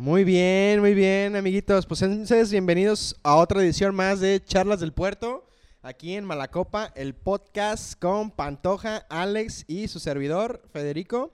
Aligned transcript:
Muy 0.00 0.22
bien, 0.22 0.78
muy 0.78 0.94
bien, 0.94 1.34
amiguitos. 1.34 1.84
Pues 1.84 2.02
entonces, 2.02 2.52
bienvenidos 2.52 3.16
a 3.24 3.34
otra 3.34 3.60
edición 3.60 3.96
más 3.96 4.20
de 4.20 4.40
Charlas 4.40 4.78
del 4.78 4.92
Puerto. 4.92 5.50
Aquí 5.82 6.14
en 6.14 6.24
Malacopa, 6.24 6.92
el 6.94 7.16
podcast 7.16 7.98
con 7.98 8.30
Pantoja, 8.30 8.98
Alex 9.10 9.64
y 9.66 9.88
su 9.88 9.98
servidor, 9.98 10.62
Federico. 10.72 11.32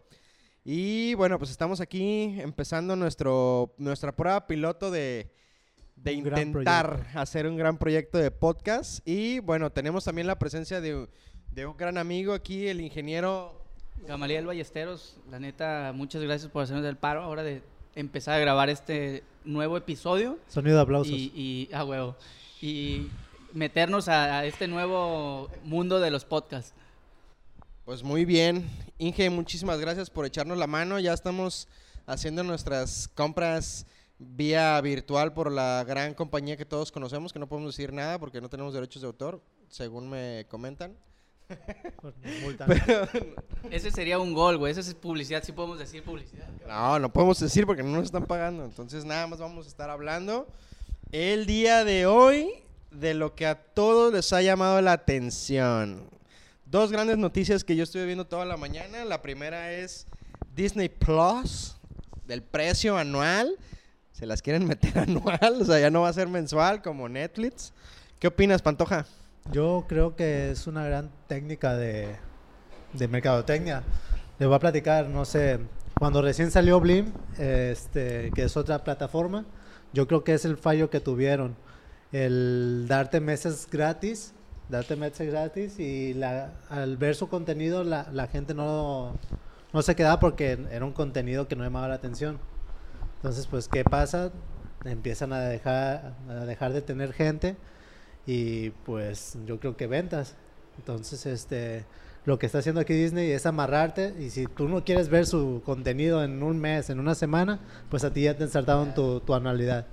Y 0.64 1.12
bueno, 1.12 1.38
pues 1.38 1.50
estamos 1.50 1.82
aquí 1.82 2.40
empezando 2.40 2.96
nuestro, 2.96 3.74
nuestra 3.76 4.12
prueba 4.16 4.46
piloto 4.46 4.90
de, 4.90 5.30
de 5.96 6.14
intentar 6.14 7.06
hacer 7.12 7.46
un 7.46 7.58
gran 7.58 7.76
proyecto 7.76 8.16
de 8.16 8.30
podcast. 8.30 9.06
Y 9.06 9.40
bueno, 9.40 9.72
tenemos 9.72 10.04
también 10.04 10.26
la 10.26 10.38
presencia 10.38 10.80
de, 10.80 11.06
de 11.50 11.66
un 11.66 11.76
gran 11.76 11.98
amigo 11.98 12.32
aquí, 12.32 12.66
el 12.66 12.80
ingeniero 12.80 13.62
Gamaliel 14.06 14.46
Ballesteros, 14.46 15.18
la 15.30 15.38
neta, 15.38 15.92
muchas 15.94 16.22
gracias 16.22 16.50
por 16.50 16.62
hacernos 16.62 16.86
el 16.86 16.96
paro 16.96 17.22
ahora 17.22 17.42
de 17.42 17.60
empezar 17.94 18.34
a 18.34 18.38
grabar 18.38 18.70
este 18.70 19.22
nuevo 19.44 19.76
episodio 19.76 20.38
Sonido 20.48 20.76
de 20.76 20.82
aplausos. 20.82 21.12
y, 21.12 21.32
y 21.34 21.70
ah, 21.72 21.84
huevo, 21.84 22.16
y 22.60 23.08
meternos 23.52 24.08
a, 24.08 24.38
a 24.38 24.44
este 24.46 24.66
nuevo 24.68 25.50
mundo 25.64 26.00
de 26.00 26.10
los 26.10 26.24
podcasts. 26.24 26.74
Pues 27.84 28.02
muy 28.02 28.24
bien. 28.24 28.68
Inge, 28.98 29.28
muchísimas 29.30 29.78
gracias 29.78 30.08
por 30.08 30.24
echarnos 30.24 30.56
la 30.56 30.66
mano. 30.66 30.98
Ya 30.98 31.12
estamos 31.12 31.68
haciendo 32.06 32.42
nuestras 32.42 33.08
compras 33.08 33.86
vía 34.18 34.80
virtual 34.80 35.34
por 35.34 35.50
la 35.52 35.84
gran 35.86 36.14
compañía 36.14 36.56
que 36.56 36.64
todos 36.64 36.90
conocemos, 36.90 37.32
que 37.32 37.38
no 37.38 37.46
podemos 37.48 37.76
decir 37.76 37.92
nada 37.92 38.18
porque 38.18 38.40
no 38.40 38.48
tenemos 38.48 38.72
derechos 38.72 39.02
de 39.02 39.06
autor, 39.08 39.42
según 39.68 40.08
me 40.08 40.46
comentan. 40.48 40.96
Pues, 42.00 42.14
nos 42.22 42.40
multan. 42.42 42.70
Ese 43.70 43.90
sería 43.90 44.18
un 44.18 44.34
gol, 44.34 44.58
güey, 44.58 44.72
esa 44.72 44.80
es 44.80 44.94
publicidad, 44.94 45.42
sí 45.42 45.52
podemos 45.52 45.78
decir 45.78 46.02
publicidad. 46.02 46.46
No, 46.66 46.98
no 46.98 47.12
podemos 47.12 47.38
decir 47.40 47.66
porque 47.66 47.82
no 47.82 47.90
nos 47.90 48.04
están 48.04 48.26
pagando. 48.26 48.64
Entonces 48.64 49.04
nada 49.04 49.26
más 49.26 49.38
vamos 49.38 49.66
a 49.66 49.68
estar 49.68 49.90
hablando 49.90 50.46
el 51.12 51.46
día 51.46 51.84
de 51.84 52.06
hoy 52.06 52.50
de 52.90 53.14
lo 53.14 53.34
que 53.34 53.46
a 53.46 53.54
todos 53.54 54.12
les 54.12 54.32
ha 54.32 54.42
llamado 54.42 54.80
la 54.80 54.92
atención. 54.92 56.10
Dos 56.66 56.90
grandes 56.90 57.18
noticias 57.18 57.62
que 57.62 57.76
yo 57.76 57.84
estuve 57.84 58.04
viendo 58.04 58.26
toda 58.26 58.44
la 58.44 58.56
mañana. 58.56 59.04
La 59.04 59.22
primera 59.22 59.72
es 59.72 60.06
Disney 60.54 60.88
Plus, 60.88 61.76
del 62.26 62.42
precio 62.42 62.96
anual. 62.96 63.56
Se 64.12 64.26
las 64.26 64.42
quieren 64.42 64.66
meter 64.66 64.98
anual, 64.98 65.58
o 65.60 65.64
sea, 65.64 65.78
ya 65.78 65.90
no 65.90 66.02
va 66.02 66.08
a 66.08 66.12
ser 66.12 66.28
mensual 66.28 66.82
como 66.82 67.08
Netflix. 67.08 67.72
¿Qué 68.18 68.28
opinas, 68.28 68.62
Pantoja? 68.62 69.06
Yo 69.52 69.84
creo 69.88 70.16
que 70.16 70.50
es 70.50 70.66
una 70.66 70.84
gran 70.84 71.10
técnica 71.28 71.76
de, 71.76 72.16
de 72.92 73.08
mercadotecnia. 73.08 73.82
Les 74.38 74.48
voy 74.48 74.56
a 74.56 74.58
platicar, 74.58 75.08
no 75.08 75.24
sé, 75.24 75.60
cuando 75.98 76.22
recién 76.22 76.50
salió 76.50 76.80
Blim, 76.80 77.12
este, 77.38 78.32
que 78.34 78.44
es 78.44 78.56
otra 78.56 78.82
plataforma, 78.82 79.44
yo 79.92 80.08
creo 80.08 80.24
que 80.24 80.34
es 80.34 80.44
el 80.44 80.56
fallo 80.56 80.90
que 80.90 81.00
tuvieron. 81.00 81.56
El 82.10 82.86
darte 82.88 83.20
meses 83.20 83.68
gratis, 83.70 84.34
darte 84.68 84.96
meses 84.96 85.30
gratis 85.30 85.78
y 85.78 86.14
la, 86.14 86.52
al 86.68 86.96
ver 86.96 87.14
su 87.14 87.28
contenido 87.28 87.84
la, 87.84 88.08
la 88.12 88.26
gente 88.26 88.54
no, 88.54 89.16
no 89.72 89.82
se 89.82 89.94
quedaba 89.94 90.20
porque 90.20 90.58
era 90.70 90.84
un 90.84 90.92
contenido 90.92 91.46
que 91.48 91.54
no 91.54 91.64
llamaba 91.64 91.88
la 91.88 91.94
atención. 91.94 92.38
Entonces, 93.16 93.46
pues, 93.46 93.68
¿qué 93.68 93.84
pasa? 93.84 94.32
Empiezan 94.84 95.32
a 95.32 95.40
dejar, 95.40 96.14
a 96.28 96.44
dejar 96.44 96.72
de 96.72 96.82
tener 96.82 97.12
gente 97.12 97.56
y 98.26 98.70
pues 98.70 99.36
yo 99.46 99.60
creo 99.60 99.76
que 99.76 99.86
ventas. 99.86 100.36
Entonces, 100.78 101.26
este, 101.26 101.84
lo 102.24 102.38
que 102.38 102.46
está 102.46 102.58
haciendo 102.58 102.80
aquí 102.80 102.94
Disney 102.94 103.30
es 103.30 103.46
amarrarte 103.46 104.14
y 104.18 104.30
si 104.30 104.46
tú 104.46 104.68
no 104.68 104.84
quieres 104.84 105.08
ver 105.08 105.26
su 105.26 105.62
contenido 105.64 106.24
en 106.24 106.42
un 106.42 106.58
mes, 106.58 106.90
en 106.90 106.98
una 106.98 107.14
semana, 107.14 107.60
pues 107.90 108.04
a 108.04 108.12
ti 108.12 108.22
ya 108.22 108.36
te 108.36 108.44
ensartaron 108.44 108.94
tu, 108.94 109.20
tu 109.20 109.34
anualidad. 109.34 109.86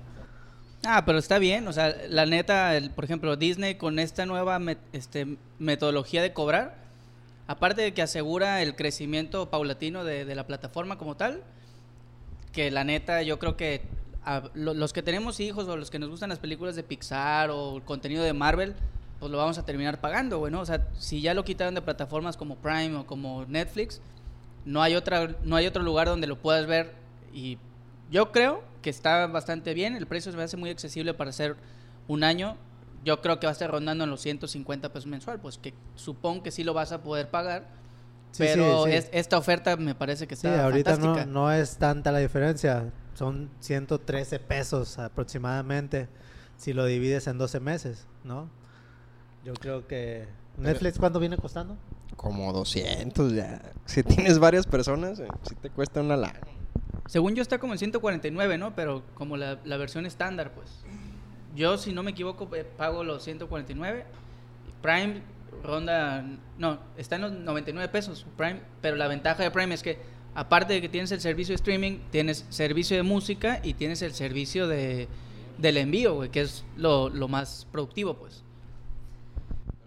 Ah, 0.83 1.03
pero 1.05 1.19
está 1.19 1.37
bien, 1.37 1.67
o 1.67 1.73
sea, 1.73 1.95
la 2.09 2.25
neta, 2.25 2.73
por 2.95 3.03
ejemplo, 3.03 3.35
Disney 3.35 3.75
con 3.75 3.99
esta 3.99 4.25
nueva 4.25 4.59
este, 4.93 5.37
metodología 5.59 6.23
de 6.23 6.33
cobrar, 6.33 6.75
aparte 7.45 7.83
de 7.83 7.93
que 7.93 8.01
asegura 8.01 8.63
el 8.63 8.75
crecimiento 8.75 9.51
paulatino 9.51 10.03
de, 10.03 10.25
de 10.25 10.33
la 10.33 10.47
plataforma 10.47 10.97
como 10.97 11.15
tal, 11.15 11.43
que 12.51 12.71
la 12.71 12.83
neta 12.83 13.21
yo 13.21 13.37
creo 13.37 13.57
que 13.57 13.81
los 14.53 14.93
que 14.93 15.01
tenemos 15.01 15.39
hijos 15.39 15.67
o 15.67 15.77
los 15.77 15.89
que 15.89 15.99
nos 15.99 16.09
gustan 16.09 16.29
las 16.29 16.39
películas 16.39 16.75
de 16.75 16.83
Pixar 16.83 17.49
o 17.49 17.77
el 17.77 17.83
contenido 17.83 18.23
de 18.23 18.33
Marvel, 18.33 18.75
pues 19.19 19.31
lo 19.31 19.37
vamos 19.37 19.57
a 19.57 19.65
terminar 19.65 19.99
pagando, 19.99 20.39
güey, 20.39 20.51
¿no? 20.51 20.61
O 20.61 20.65
sea, 20.65 20.87
si 20.97 21.21
ya 21.21 21.33
lo 21.33 21.43
quitaron 21.43 21.75
de 21.75 21.81
plataformas 21.81 22.37
como 22.37 22.55
Prime 22.55 22.95
o 22.97 23.05
como 23.05 23.45
Netflix, 23.45 24.01
no 24.65 24.81
hay 24.81 24.95
otra 24.95 25.35
no 25.43 25.55
hay 25.55 25.65
otro 25.65 25.81
lugar 25.81 26.07
donde 26.07 26.27
lo 26.27 26.37
puedas 26.37 26.67
ver 26.67 26.93
y 27.33 27.57
yo 28.11 28.31
creo 28.31 28.63
que 28.81 28.89
está 28.89 29.25
bastante 29.27 29.73
bien, 29.73 29.95
el 29.95 30.05
precio 30.05 30.31
se 30.31 30.37
me 30.37 30.43
hace 30.43 30.57
muy 30.57 30.69
accesible 30.69 31.13
para 31.13 31.29
hacer 31.29 31.55
un 32.07 32.23
año. 32.23 32.57
Yo 33.03 33.21
creo 33.21 33.39
que 33.39 33.47
va 33.47 33.51
a 33.51 33.53
estar 33.53 33.71
rondando 33.71 34.03
en 34.03 34.09
los 34.09 34.21
150 34.21 34.89
pesos 34.89 35.07
mensual, 35.07 35.39
pues 35.39 35.57
que 35.57 35.73
supongo 35.95 36.43
que 36.43 36.51
sí 36.51 36.63
lo 36.63 36.73
vas 36.73 36.91
a 36.91 37.01
poder 37.01 37.29
pagar. 37.29 37.67
Sí, 38.31 38.43
pero 38.45 38.85
sí, 38.85 38.91
sí. 38.91 38.97
es- 38.97 39.09
esta 39.11 39.37
oferta 39.37 39.75
me 39.77 39.93
parece 39.95 40.25
que 40.27 40.35
Sí, 40.35 40.47
está 40.47 40.63
ahorita 40.63 40.91
no, 40.97 40.97
fantástica. 41.05 41.25
no 41.31 41.51
es 41.51 41.77
tanta 41.77 42.11
la 42.11 42.19
diferencia, 42.19 42.91
son 43.13 43.49
113 43.59 44.39
pesos 44.39 44.97
aproximadamente 44.99 46.07
si 46.57 46.73
lo 46.73 46.85
divides 46.85 47.27
en 47.27 47.37
12 47.37 47.59
meses, 47.59 48.07
¿no? 48.23 48.49
Yo 49.43 49.53
creo 49.53 49.87
que... 49.87 50.27
¿Netflix 50.57 50.97
cuánto 50.99 51.19
viene 51.19 51.37
costando? 51.37 51.75
Como 52.15 52.53
200 52.53 53.33
ya. 53.33 53.61
Si 53.85 54.03
tienes 54.03 54.37
varias 54.39 54.67
personas, 54.67 55.19
eh, 55.19 55.27
sí 55.47 55.55
te 55.55 55.69
cuesta 55.69 56.01
una 56.01 56.15
lana. 56.17 56.39
Según 57.07 57.33
yo 57.35 57.41
está 57.41 57.57
como 57.57 57.73
en 57.73 57.79
149, 57.79 58.57
¿no? 58.57 58.75
Pero 58.75 59.03
como 59.15 59.37
la, 59.37 59.57
la 59.65 59.77
versión 59.77 60.05
estándar, 60.05 60.51
pues. 60.53 60.69
Yo, 61.55 61.77
si 61.77 61.93
no 61.93 62.03
me 62.03 62.11
equivoco, 62.11 62.47
eh, 62.55 62.63
pago 62.63 63.03
los 63.03 63.23
149. 63.23 64.05
Prime 64.81 65.21
ronda... 65.61 66.25
No, 66.57 66.79
está 66.97 67.15
en 67.15 67.21
los 67.21 67.31
99 67.31 67.89
pesos 67.89 68.25
Prime. 68.37 68.61
Pero 68.81 68.95
la 68.95 69.07
ventaja 69.07 69.43
de 69.43 69.51
Prime 69.51 69.73
es 69.73 69.83
que, 69.83 69.99
aparte 70.35 70.73
de 70.73 70.81
que 70.81 70.89
tienes 70.89 71.11
el 71.11 71.21
servicio 71.21 71.53
de 71.53 71.55
streaming, 71.55 71.99
tienes 72.11 72.45
servicio 72.49 72.97
de 72.97 73.03
música 73.03 73.59
y 73.63 73.73
tienes 73.73 74.01
el 74.01 74.13
servicio 74.13 74.67
de, 74.67 75.07
del 75.57 75.77
envío, 75.77 76.15
güey, 76.15 76.29
que 76.29 76.41
es 76.41 76.63
lo, 76.77 77.09
lo 77.09 77.27
más 77.27 77.67
productivo, 77.71 78.15
pues. 78.15 78.43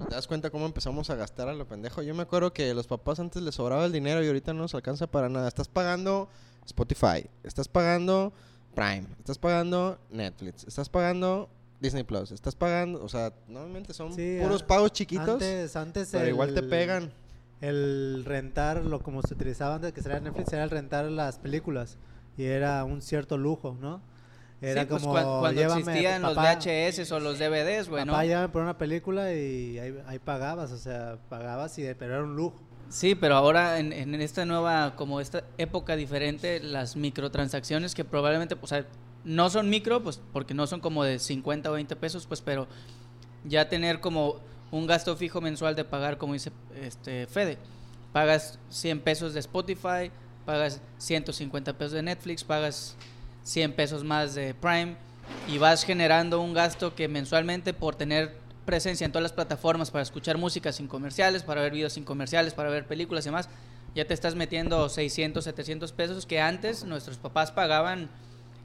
¿Te 0.09 0.15
das 0.15 0.27
cuenta 0.27 0.51
cómo 0.51 0.67
empezamos 0.67 1.09
a 1.11 1.15
gastar 1.15 1.49
a 1.49 1.55
lo 1.55 1.67
pendejo? 1.67 2.03
Yo 2.03 2.15
me 2.15 2.23
acuerdo 2.23 2.53
que 2.53 2.75
los 2.75 2.87
papás 2.87 3.21
antes 3.21 3.43
les 3.43 3.55
sobraba 3.55 3.85
el 3.87 3.93
dinero 3.93 4.23
y 4.23 4.27
ahorita 4.27 4.53
no 4.53 4.62
nos 4.62 4.75
alcanza 4.75 5.06
para 5.06 5.29
nada. 5.29 5.49
Estás 5.49 5.69
pagando 5.69 6.29
Spotify, 6.67 7.27
estás 7.43 7.69
pagando 7.69 8.33
Prime, 8.75 9.06
estás 9.19 9.39
pagando 9.39 9.99
Netflix, 10.11 10.65
estás 10.65 10.89
pagando 10.89 11.49
Disney 11.84 12.03
Plus, 12.03 12.33
estás 12.33 12.55
pagando, 12.56 13.05
o 13.05 13.09
sea, 13.09 13.33
normalmente 13.47 13.93
son 13.93 14.12
Sí, 14.15 14.39
puros 14.41 14.62
a- 14.62 14.67
pagos 14.67 14.93
chiquitos, 14.93 15.28
Antes, 15.28 15.77
antes 15.77 16.09
pero 16.11 16.27
igual 16.28 16.53
te 16.55 16.62
pegan. 16.62 17.12
El 17.61 18.25
rentar, 18.27 18.84
lo 18.84 19.00
como 19.00 19.22
se 19.22 19.34
utilizaba 19.34 19.77
antes 19.77 19.93
que 19.93 20.03
sería 20.03 20.19
Netflix, 20.21 20.53
era 20.53 20.65
el 20.65 20.71
rentar 20.71 21.05
las 21.06 21.39
películas 21.39 21.99
y 22.37 22.44
era 22.44 22.83
un 22.84 23.00
cierto 23.03 23.37
lujo, 23.39 23.77
¿no? 23.81 24.00
Era 24.61 24.83
Sí, 24.83 24.87
pues, 24.89 25.03
como 25.03 25.12
cuan- 25.12 25.25
cuando 25.41 25.61
llévame, 25.61 25.81
existían 25.81 26.23
los 26.23 26.37
VHS 26.37 27.12
o 27.12 27.21
los 27.21 27.39
DVDs, 27.39 27.89
güey, 27.89 28.05
¿no? 28.06 28.12
Papá, 28.12 28.25
llévame 28.25 28.49
por 28.49 28.62
una 28.62 28.78
película 28.78 29.33
y 29.34 29.78
ahí, 29.78 29.94
ahí 30.06 30.19
pagabas, 30.19 30.73
o 30.73 30.78
sea, 30.78 31.19
pagabas 31.28 31.78
y 31.78 31.83
pero 31.99 32.15
era 32.15 32.25
un 32.25 32.34
lujo. 32.34 32.56
Sí, 32.89 33.15
pero 33.15 33.34
ahora 33.37 33.78
en, 33.78 33.93
en 33.93 34.15
esta 34.21 34.44
nueva, 34.47 34.94
como 34.97 35.21
esta 35.21 35.44
época 35.59 35.97
diferente, 35.97 36.61
las 36.61 36.97
microtransacciones 36.97 37.94
que 37.94 38.05
probablemente, 38.05 38.56
o 38.61 38.67
sea, 38.67 38.87
no 39.25 39.51
son 39.51 39.71
micro, 39.71 40.03
pues 40.03 40.21
porque 40.33 40.55
no 40.55 40.67
son 40.67 40.81
como 40.81 41.05
de 41.05 41.19
50 41.19 41.71
o 41.71 41.75
20 41.75 41.97
pesos, 41.97 42.27
pues, 42.27 42.41
pero 42.41 42.69
ya 43.45 43.69
tener 43.69 44.01
como 44.01 44.41
un 44.71 44.87
gasto 44.87 45.17
fijo 45.17 45.41
mensual 45.41 45.75
de 45.75 45.85
pagar, 45.85 46.19
como 46.19 46.33
dice 46.33 46.53
este 46.81 47.27
Fede, 47.27 47.59
pagas 48.12 48.59
100 48.71 49.01
pesos 49.01 49.35
de 49.35 49.41
Spotify, 49.41 50.11
pagas 50.45 50.81
150 50.99 51.73
pesos 51.75 51.93
de 51.93 52.03
Netflix, 52.03 52.44
pagas 52.44 52.97
100 53.44 53.73
pesos 53.75 54.05
más 54.05 54.35
de 54.35 54.55
Prime 54.55 54.97
y 55.49 55.59
vas 55.59 55.85
generando 55.85 56.41
un 56.41 56.55
gasto 56.55 56.94
que 56.94 57.09
mensualmente 57.09 57.73
por 57.73 57.94
tener 57.94 58.37
presencia 58.65 59.05
en 59.05 59.12
todas 59.12 59.23
las 59.23 59.32
plataformas 59.32 59.91
para 59.91 60.03
escuchar 60.03 60.38
música 60.38 60.73
sin 60.73 60.88
comerciales, 60.88 61.43
para 61.43 61.61
ver 61.61 61.73
videos 61.73 61.93
sin 61.93 62.05
comerciales, 62.05 62.55
para 62.55 62.70
ver 62.70 62.87
películas 62.87 63.25
y 63.25 63.29
demás, 63.29 63.49
ya 63.94 64.06
te 64.06 64.15
estás 64.15 64.35
metiendo 64.35 64.88
600, 64.88 65.44
700 65.44 65.93
pesos 65.93 66.27
que 66.27 66.41
antes 66.41 66.85
nuestros 66.85 67.19
papás 67.19 67.53
pagaban 67.53 68.09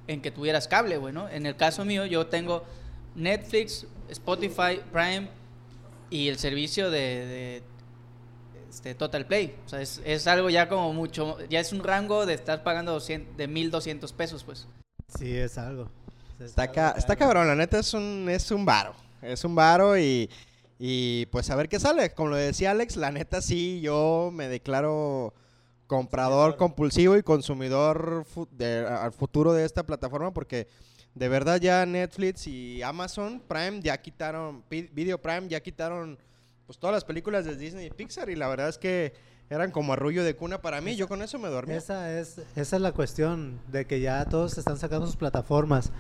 en 0.10 0.22
que 0.22 0.32
tuvieras 0.32 0.68
cable, 0.68 0.98
güey, 0.98 1.14
¿no? 1.14 1.30
En 1.30 1.46
el 1.46 1.56
caso 1.56 1.86
mío, 1.86 2.06
yo 2.06 2.28
tengo 2.28 2.64
Netflix, 3.16 3.86
Spotify, 4.10 4.82
Prime 4.92 5.30
y 6.10 6.28
el 6.30 6.38
servicio 6.40 6.90
de, 6.90 7.00
de, 7.00 7.64
este, 8.70 8.96
Total 8.96 9.26
Play. 9.26 9.56
O 9.66 9.70
sea, 9.70 9.82
es, 9.82 10.02
es 10.04 10.26
algo 10.28 10.50
ya 10.50 10.68
como 10.68 10.94
mucho, 10.94 11.38
ya 11.48 11.60
es 11.60 11.72
un 11.74 11.84
rango 11.84 12.26
de 12.26 12.34
estar 12.34 12.64
pagando 12.64 12.92
200 12.94 13.38
de 13.38 13.48
1200 13.48 14.14
pesos, 14.14 14.44
pues. 14.44 14.68
Sí, 15.18 15.36
es 15.36 15.58
algo. 15.58 15.90
Es 16.40 16.48
Está, 16.48 16.64
algo 16.64 16.74
ca- 16.74 16.96
está 16.98 17.16
cabrón, 17.16 17.48
la 17.48 17.56
neta 17.56 17.80
es 17.80 17.94
un, 17.94 18.28
es 18.30 18.50
un 18.52 18.66
varo. 18.66 18.94
Es 19.22 19.44
un 19.44 19.54
varo 19.54 19.98
y, 19.98 20.30
y 20.80 21.26
pues 21.28 21.50
a 21.50 21.56
ver 21.56 21.70
qué 21.70 21.80
sale. 21.80 22.14
Como 22.14 22.30
lo 22.30 22.36
decía 22.38 22.72
Alex, 22.72 22.96
la 22.96 23.12
neta 23.12 23.42
sí, 23.42 23.82
yo 23.82 24.32
me 24.34 24.48
declaro 24.48 25.34
comprador 25.90 26.56
compulsivo 26.56 27.18
y 27.18 27.24
consumidor 27.24 28.24
fu- 28.24 28.48
de- 28.52 28.86
al 28.86 29.12
futuro 29.12 29.54
de 29.54 29.66
esta 29.66 29.82
plataforma 29.84 30.32
porque 30.32 30.68
de 31.16 31.28
verdad 31.28 31.60
ya 31.60 31.84
Netflix 31.88 32.46
y 32.46 32.84
Amazon 32.84 33.42
Prime 33.48 33.82
ya 33.82 34.00
quitaron, 34.00 34.64
Video 34.70 35.20
Prime 35.20 35.48
ya 35.50 35.60
quitaron 35.62 36.20
pues 36.68 36.78
todas 36.78 36.94
las 36.94 37.04
películas 37.04 37.44
de 37.46 37.56
Disney 37.56 37.88
y 37.88 37.90
Pixar 37.90 38.30
y 38.30 38.36
la 38.36 38.48
verdad 38.48 38.70
es 38.70 38.78
que 38.78 39.14
eran 39.50 39.72
como 39.72 39.94
arrullo 39.94 40.24
de 40.24 40.36
cuna 40.36 40.62
para 40.62 40.80
mí, 40.80 40.96
yo 40.96 41.08
con 41.08 41.24
eso 41.24 41.40
me 41.40 41.50
dormí. 41.50 41.74
Esa 41.74 42.20
es, 42.20 42.38
esa 42.56 42.76
es 42.76 42.82
la 42.84 42.92
cuestión, 42.92 43.60
de 43.72 43.86
que 43.86 44.00
ya 44.00 44.24
todos 44.26 44.60
están 44.60 44.78
sacando 44.78 45.08
sus 45.08 45.16
plataformas. 45.16 45.92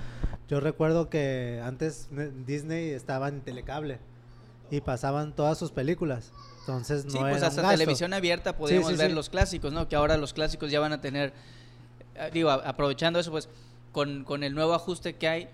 Yo 0.47 0.59
recuerdo 0.59 1.09
que 1.09 1.59
antes 1.65 2.09
ne- 2.11 2.29
Disney 2.45 2.91
estaba 2.91 3.27
en 3.27 3.41
telecable 3.41 3.97
y 4.69 4.81
pasaban 4.81 5.35
todas 5.35 5.57
sus 5.57 5.71
películas. 5.71 6.31
Entonces 6.69 7.05
no 7.05 7.11
Sí, 7.11 7.17
pues 7.17 7.29
era 7.37 7.37
un 7.37 7.43
hasta 7.45 7.61
gasto. 7.61 7.77
televisión 7.77 8.13
abierta 8.13 8.55
podíamos 8.55 8.91
sí, 8.91 8.95
ver 8.97 9.09
sí. 9.09 9.15
los 9.15 9.29
clásicos, 9.29 9.73
¿no? 9.73 9.87
Que 9.89 9.95
ahora 9.95 10.17
los 10.17 10.33
clásicos 10.33 10.71
ya 10.71 10.79
van 10.79 10.93
a 10.93 11.01
tener, 11.01 11.33
eh, 12.15 12.29
digo, 12.33 12.49
aprovechando 12.51 13.19
eso, 13.19 13.31
pues 13.31 13.49
con, 13.91 14.23
con 14.23 14.43
el 14.43 14.53
nuevo 14.53 14.73
ajuste 14.73 15.15
que 15.15 15.27
hay, 15.27 15.47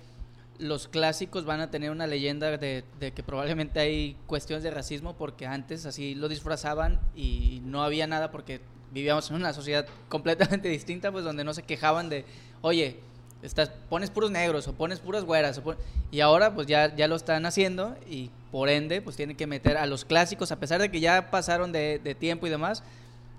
los 0.59 0.87
clásicos 0.87 1.45
van 1.45 1.59
a 1.61 1.69
tener 1.71 1.91
una 1.91 2.07
leyenda 2.07 2.57
de, 2.57 2.83
de 2.99 3.11
que 3.11 3.23
probablemente 3.23 3.79
hay 3.79 4.15
cuestiones 4.27 4.63
de 4.63 4.71
racismo 4.71 5.13
porque 5.15 5.45
antes 5.45 5.85
así 5.85 6.15
lo 6.15 6.27
disfrazaban 6.29 6.99
y 7.15 7.61
no 7.65 7.83
había 7.83 8.07
nada 8.07 8.31
porque 8.31 8.61
vivíamos 8.91 9.29
en 9.29 9.35
una 9.37 9.53
sociedad 9.53 9.85
completamente 10.09 10.69
distinta, 10.69 11.11
pues 11.11 11.23
donde 11.23 11.43
no 11.43 11.53
se 11.53 11.63
quejaban 11.63 12.09
de, 12.09 12.25
oye, 12.61 12.99
estás, 13.41 13.69
pones 13.89 14.09
puros 14.09 14.31
negros 14.31 14.67
o 14.67 14.73
pones 14.73 14.99
puras 14.99 15.23
güeras. 15.25 15.57
o 15.57 15.63
pon-". 15.63 15.77
Y 16.11 16.21
ahora 16.21 16.53
pues 16.55 16.67
ya, 16.67 16.95
ya 16.95 17.07
lo 17.07 17.15
están 17.15 17.45
haciendo 17.45 17.95
y 18.09 18.29
por 18.55 18.69
ende 18.69 19.01
pues 19.01 19.17
tienen 19.17 19.35
que 19.35 19.47
meter 19.47 19.75
a 19.75 19.85
los 19.85 20.05
clásicos, 20.05 20.49
a 20.53 20.61
pesar 20.61 20.79
de 20.79 20.89
que 20.89 21.01
ya 21.01 21.29
pasaron 21.29 21.73
de, 21.73 22.15
tiempo 22.17 22.47
y 22.47 22.49
demás, 22.49 22.83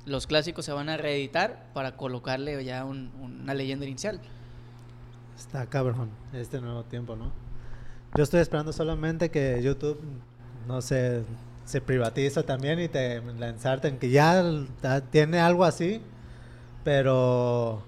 los 0.04 0.26
clásicos 0.26 0.66
se 0.66 0.72
van 0.72 0.90
a 0.90 0.98
reeditar 0.98 1.70
para 1.72 1.96
colocarle 1.96 2.62
ya 2.62 2.84
un- 2.84 3.10
una 3.18 3.54
leyenda 3.54 3.86
inicial. 3.86 4.20
Está 5.34 5.64
cabrón 5.64 6.10
este 6.34 6.60
nuevo 6.60 6.84
tiempo, 6.84 7.16
¿no? 7.16 7.32
Yo 8.14 8.24
estoy 8.24 8.40
esperando 8.40 8.74
solamente 8.74 9.30
que 9.30 9.58
YouTube, 9.62 9.98
no 10.68 10.82
sé, 10.82 11.22
se 11.64 11.80
privatiza 11.80 12.42
también 12.42 12.78
y 12.78 12.88
te 12.88 13.22
lanzarten, 13.22 13.98
que 13.98 14.10
ya 14.10 14.44
tiene 15.10 15.40
algo 15.40 15.64
así, 15.64 16.02
pero... 16.84 17.82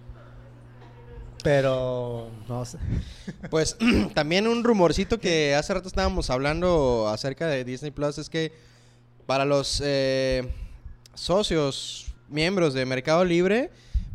Pero... 1.49 2.31
No 2.47 2.62
sé. 2.67 2.77
Pues 3.50 3.79
también 4.15 4.47
un 4.47 4.62
rumorcito 4.62 5.19
que 5.19 5.55
hace 5.55 5.73
rato 5.73 5.89
estábamos 5.89 6.29
hablando 6.29 7.09
acerca 7.09 7.47
de 7.47 7.65
Disney 7.65 7.91
Plus 7.91 8.19
es 8.19 8.29
que 8.29 8.53
para 9.25 9.47
los 9.47 9.83
eh, 9.83 10.47
socios, 11.15 12.12
miembros 12.29 12.75
de 12.75 12.85
Mercado 12.85 13.25
Libre, 13.25 13.71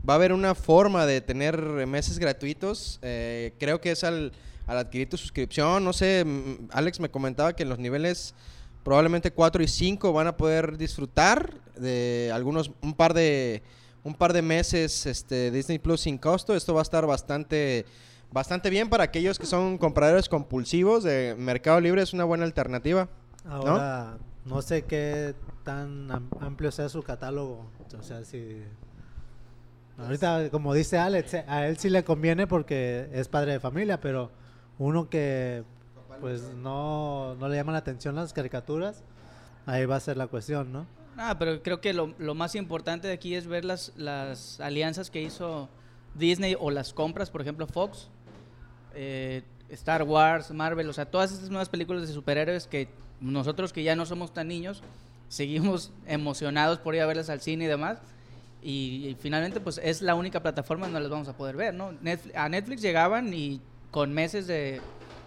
va 0.07 0.13
a 0.13 0.17
haber 0.17 0.31
una 0.31 0.53
forma 0.53 1.07
de 1.07 1.21
tener 1.21 1.59
meses 1.87 2.19
gratuitos. 2.19 2.99
eh, 3.01 3.53
creo 3.59 3.81
que 3.81 3.89
es 3.89 4.03
al, 4.03 4.31
al 4.67 4.77
adquirir 4.77 5.09
tu 5.09 5.17
suscripción. 5.17 5.83
No 5.83 5.91
sé, 5.91 6.23
Alex 6.69 6.99
me 6.99 7.09
comentaba 7.09 7.55
que 7.55 7.63
en 7.63 7.69
los 7.69 7.79
niveles 7.79 8.35
probablemente 8.83 9.31
4 9.31 9.63
y 9.63 9.67
5 9.67 10.13
van 10.13 10.27
a 10.27 10.37
poder 10.37 10.77
disfrutar 10.77 11.51
de 11.77 12.29
algunos, 12.31 12.69
un 12.83 12.93
par 12.93 13.15
de, 13.15 13.63
un 14.03 14.13
par 14.13 14.33
de 14.33 14.41
meses 14.41 15.05
este, 15.05 15.51
Disney 15.51 15.79
Plus 15.79 16.01
sin 16.01 16.17
costo. 16.17 16.55
Esto 16.55 16.73
va 16.73 16.81
a 16.81 16.83
estar 16.83 17.05
bastante, 17.05 17.85
bastante 18.31 18.69
bien 18.69 18.89
para 18.89 19.05
aquellos 19.05 19.39
que 19.39 19.45
son 19.45 19.77
compradores 19.77 20.29
compulsivos 20.29 21.03
de 21.03 21.35
Mercado 21.37 21.79
Libre. 21.79 22.01
Es 22.01 22.13
una 22.13 22.23
buena 22.23 22.43
alternativa. 22.43 23.07
Ahora, 23.45 24.17
no, 24.45 24.61
sé 24.61 24.83
qué 24.83 25.35
tan 25.63 26.11
am- 26.11 26.29
amplio 26.39 26.71
sea 26.71 26.89
su 26.89 27.03
catálogo. 27.03 27.69
O 27.97 28.03
sea, 28.03 28.23
si... 28.23 28.63
Ahorita, 29.97 30.49
como 30.49 30.73
dice 30.73 30.97
Alex, 30.97 31.35
eh, 31.35 31.45
a 31.47 31.67
él 31.67 31.77
sí 31.77 31.89
le 31.89 32.03
conviene 32.03 32.47
porque 32.47 33.09
es 33.13 33.27
padre 33.27 33.53
de 33.53 33.59
familia, 33.59 34.01
pero 34.01 34.31
uno 34.79 35.07
que 35.07 35.63
pues 36.19 36.53
no, 36.55 37.35
no 37.35 37.47
le 37.47 37.55
llama 37.55 37.73
la 37.73 37.79
atención 37.79 38.15
las 38.15 38.33
caricaturas, 38.33 39.03
ahí 39.65 39.85
va 39.85 39.97
a 39.97 39.99
ser 39.99 40.17
la 40.17 40.27
cuestión, 40.27 40.71
¿no? 40.71 40.87
Ah, 41.17 41.35
pero 41.37 41.61
creo 41.61 41.79
que 41.79 41.93
lo, 41.93 42.07
más 42.33 42.55
importante 42.55 43.07
de 43.07 43.13
aquí 43.13 43.35
es 43.35 43.47
ver 43.47 43.65
las, 43.65 43.93
las 43.95 44.59
alianzas 44.59 45.09
que 45.11 45.21
hizo 45.21 45.69
Disney 46.15 46.55
o 46.59 46.71
las 46.71 46.93
compras, 46.93 47.29
por 47.29 47.41
ejemplo, 47.41 47.67
Fox, 47.67 48.09
eh, 48.95 49.43
Star 49.69 50.03
Wars, 50.03 50.51
Marvel, 50.51 50.89
o 50.89 50.93
sea, 50.93 51.05
todas 51.05 51.31
estas 51.31 51.49
nuevas 51.49 51.69
películas 51.69 52.07
de 52.07 52.13
superhéroes 52.13 52.67
que 52.67 52.87
nosotros 53.21 53.73
que 53.73 53.83
ya 53.83 53.95
no 53.95 54.05
somos 54.05 54.33
tan 54.33 54.47
niños, 54.47 54.83
seguimos 55.29 55.91
emocionados 56.07 56.79
por 56.79 56.95
ir 56.95 57.01
a 57.01 57.05
verlas 57.05 57.29
al 57.29 57.41
cine 57.41 57.65
y 57.65 57.67
demás. 57.67 57.99
Y, 58.61 59.07
y 59.09 59.17
finalmente, 59.19 59.59
pues 59.59 59.79
es 59.83 60.01
la 60.01 60.15
única 60.15 60.41
plataforma 60.41 60.85
donde 60.85 61.01
las 61.01 61.09
vamos 61.09 61.27
a 61.27 61.35
poder 61.35 61.57
ver, 61.57 61.73
¿no? 61.73 61.91
Netflix- 62.01 62.35
a 62.35 62.47
Netflix 62.47 62.81
llegaban 62.81 63.33
y 63.33 63.59
con 63.91 64.13
meses 64.13 64.47
de, 64.47 64.79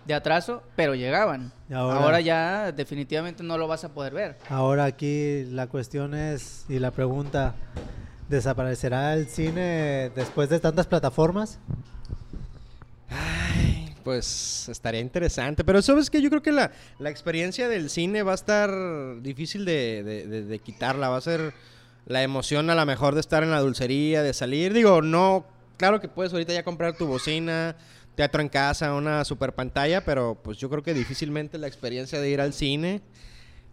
de 0.06 0.14
atraso, 0.14 0.62
pero 0.76 0.94
llegaban. 0.94 1.52
Ahora- 1.72 1.98
ahora 2.00 2.20
ya 2.20 2.72
definitivamente 2.72 3.42
no 3.42 3.58
lo 3.58 3.66
vas 3.68 3.84
a 3.84 3.92
poder 3.92 4.12
ver. 4.14 4.38
Ahora 4.48 4.84
aquí 4.84 5.44
la 5.50 5.66
cuestión 5.66 6.14
es, 6.14 6.64
y 6.68 6.78
la 6.78 6.90
pregunta, 6.92 7.54
¿desaparecerá 8.28 9.14
el 9.14 9.28
cine 9.28 10.10
después 10.14 10.48
de 10.48 10.60
tantas 10.60 10.86
plataformas? 10.86 11.58
Ay, 13.08 13.94
pues 14.04 14.68
estaría 14.68 15.00
interesante. 15.00 15.64
Pero 15.64 15.82
sabes 15.82 16.10
que 16.10 16.20
yo 16.20 16.28
creo 16.30 16.42
que 16.42 16.52
la, 16.52 16.72
la 16.98 17.10
experiencia 17.10 17.68
del 17.68 17.90
cine 17.90 18.22
va 18.22 18.32
a 18.32 18.36
estar 18.36 18.70
difícil 19.22 19.64
de, 19.64 20.02
de- 20.04 20.26
de- 20.26 20.42
de 20.44 20.58
quitarla. 20.58 21.08
Va 21.08 21.16
a 21.16 21.20
ser 21.20 21.52
la 22.06 22.22
emoción 22.22 22.70
a 22.70 22.74
lo 22.74 22.86
mejor 22.86 23.14
de 23.14 23.20
estar 23.20 23.42
en 23.42 23.50
la 23.50 23.60
dulcería, 23.60 24.22
de 24.22 24.32
salir. 24.32 24.72
Digo, 24.72 25.02
no, 25.02 25.46
claro 25.76 26.00
que 26.00 26.08
puedes 26.08 26.32
ahorita 26.32 26.52
ya 26.52 26.62
comprar 26.64 26.96
tu 26.96 27.06
bocina, 27.06 27.76
teatro 28.16 28.42
en 28.42 28.48
casa, 28.48 28.92
una 28.94 29.24
super 29.24 29.54
pantalla, 29.54 30.04
pero 30.04 30.36
pues 30.42 30.58
yo 30.58 30.68
creo 30.68 30.82
que 30.82 30.94
difícilmente 30.94 31.58
la 31.58 31.68
experiencia 31.68 32.20
de 32.20 32.28
ir 32.30 32.40
al 32.40 32.52
cine. 32.52 33.00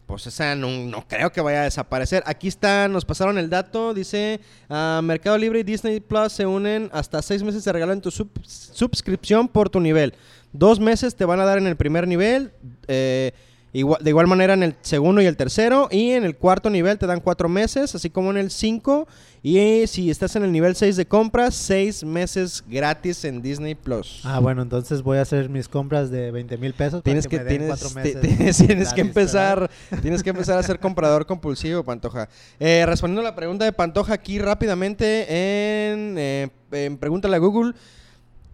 Pues 0.05 0.27
esa 0.27 0.53
no, 0.53 0.67
no 0.69 1.07
creo 1.07 1.31
que 1.31 1.39
vaya 1.39 1.61
a 1.61 1.63
desaparecer. 1.63 2.21
Aquí 2.25 2.49
está, 2.49 2.89
nos 2.89 3.05
pasaron 3.05 3.37
el 3.37 3.49
dato. 3.49 3.93
Dice, 3.93 4.41
ah, 4.69 4.99
Mercado 5.01 5.37
Libre 5.37 5.61
y 5.61 5.63
Disney 5.63 6.01
Plus 6.01 6.33
se 6.33 6.45
unen 6.45 6.89
hasta 6.91 7.21
seis 7.21 7.41
meses 7.41 7.63
de 7.63 7.71
regalo 7.71 7.93
en 7.93 8.01
tu 8.01 8.11
sub- 8.11 8.29
suscripción 8.45 9.47
por 9.47 9.69
tu 9.69 9.79
nivel. 9.79 10.13
Dos 10.51 10.77
meses 10.79 11.15
te 11.15 11.23
van 11.23 11.39
a 11.39 11.45
dar 11.45 11.57
en 11.57 11.67
el 11.67 11.77
primer 11.77 12.05
nivel. 12.07 12.51
eh, 12.87 13.31
igual- 13.73 14.03
de 14.03 14.09
igual 14.09 14.27
manera 14.27 14.53
en 14.53 14.63
el 14.63 14.75
segundo 14.81 15.21
y 15.21 15.25
el 15.25 15.35
tercero. 15.37 15.87
Y 15.91 16.11
en 16.11 16.23
el 16.23 16.35
cuarto 16.35 16.69
nivel 16.69 16.97
te 16.97 17.07
dan 17.07 17.19
cuatro 17.19 17.49
meses, 17.49 17.93
así 17.95 18.09
como 18.09 18.31
en 18.31 18.37
el 18.37 18.51
cinco. 18.51 19.07
Y 19.45 19.87
si 19.87 20.09
estás 20.09 20.37
en 20.37 20.43
el 20.43 20.53
nivel 20.53 20.73
6 20.73 20.95
de 20.95 21.05
compras, 21.05 21.53
seis 21.53 22.05
meses 22.05 22.63
gratis 22.65 23.25
en 23.25 23.41
Disney 23.41 23.75
Plus. 23.75 24.21
Ah, 24.23 24.39
bueno, 24.39 24.61
entonces 24.61 25.01
voy 25.01 25.17
a 25.17 25.21
hacer 25.23 25.49
mis 25.49 25.67
compras 25.67 26.09
de 26.09 26.31
20 26.31 26.57
mil 26.57 26.73
pesos. 26.73 27.01
para 27.01 27.03
Tienes 27.03 27.27
que, 27.27 27.37
me 27.39 27.43
den 27.43 27.57
tienes, 27.59 27.79
te- 27.81 27.93
meses 27.93 28.21
tienes, 28.21 28.57
tienes 28.67 28.93
que 28.93 29.01
empezar, 29.01 29.59
¿verdad? 29.59 30.01
tienes 30.01 30.23
que 30.23 30.29
empezar 30.29 30.57
a 30.57 30.63
ser 30.63 30.79
comprador 30.79 31.25
compulsivo, 31.25 31.83
Pantoja. 31.83 32.29
Eh, 32.57 32.85
respondiendo 32.87 33.19
a 33.19 33.31
la 33.31 33.35
pregunta 33.35 33.65
de 33.65 33.73
Pantoja 33.73 34.13
aquí 34.13 34.39
rápidamente 34.39 35.25
en, 35.27 36.15
eh, 36.17 36.49
en 36.71 36.97
Pregúntale 36.97 37.35
a 37.35 37.39
Google. 37.39 37.73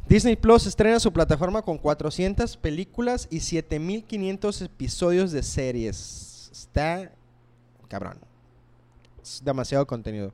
Disney 0.09 0.35
Plus 0.35 0.65
estrena 0.65 0.99
su 0.99 1.13
plataforma 1.13 1.61
con 1.61 1.77
400 1.77 2.57
películas 2.57 3.27
y 3.29 3.41
7500 3.41 4.63
episodios 4.63 5.31
de 5.31 5.43
series. 5.43 6.49
Está 6.51 7.11
cabrón. 7.87 8.17
Es 9.21 9.43
demasiado 9.45 9.85
contenido. 9.85 10.33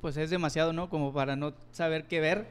Pues 0.00 0.16
es 0.16 0.30
demasiado, 0.30 0.72
¿no? 0.72 0.88
Como 0.88 1.12
para 1.12 1.34
no 1.34 1.54
saber 1.72 2.04
qué 2.04 2.20
ver, 2.20 2.46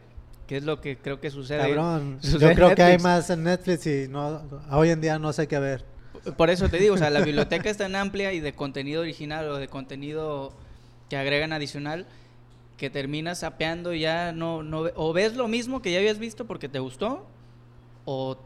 que 0.48 0.58
es 0.58 0.66
lo 0.66 0.82
que 0.82 0.98
creo 0.98 1.22
que 1.22 1.30
sucede. 1.30 1.60
Cabrón, 1.60 2.18
sucede 2.22 2.50
yo 2.50 2.56
creo 2.56 2.76
que 2.76 2.84
hay 2.84 2.98
Netflix. 2.98 3.04
más 3.04 3.30
en 3.30 3.44
Netflix 3.46 3.88
y 3.88 4.08
no, 4.10 4.42
hoy 4.72 4.90
en 4.90 5.00
día 5.00 5.18
no 5.18 5.32
sé 5.32 5.48
qué 5.48 5.60
ver. 5.60 5.86
Por 6.36 6.50
eso 6.50 6.68
te 6.68 6.76
digo, 6.76 6.96
o 6.96 6.98
sea, 6.98 7.10
la 7.10 7.22
biblioteca 7.24 7.70
es 7.70 7.78
tan 7.78 7.96
amplia 7.96 8.34
y 8.34 8.42
de 8.42 8.52
contenido 8.52 9.02
original 9.02 9.48
o 9.48 9.56
de 9.56 9.70
contenido 9.70 10.52
que 11.10 11.16
agregan 11.16 11.54
adicional 11.54 12.06
que 12.80 12.90
terminas 12.90 13.40
sapeando 13.40 13.94
y 13.94 14.00
ya 14.00 14.32
no, 14.32 14.64
no 14.64 14.86
o 14.96 15.12
ves 15.12 15.36
lo 15.36 15.50
mismo 15.50 15.82
que 15.82 15.92
ya 15.92 16.00
habías 16.00 16.18
visto 16.18 16.48
porque 16.48 16.70
te 16.70 16.80
gustó 16.80 17.28
o 18.06 18.38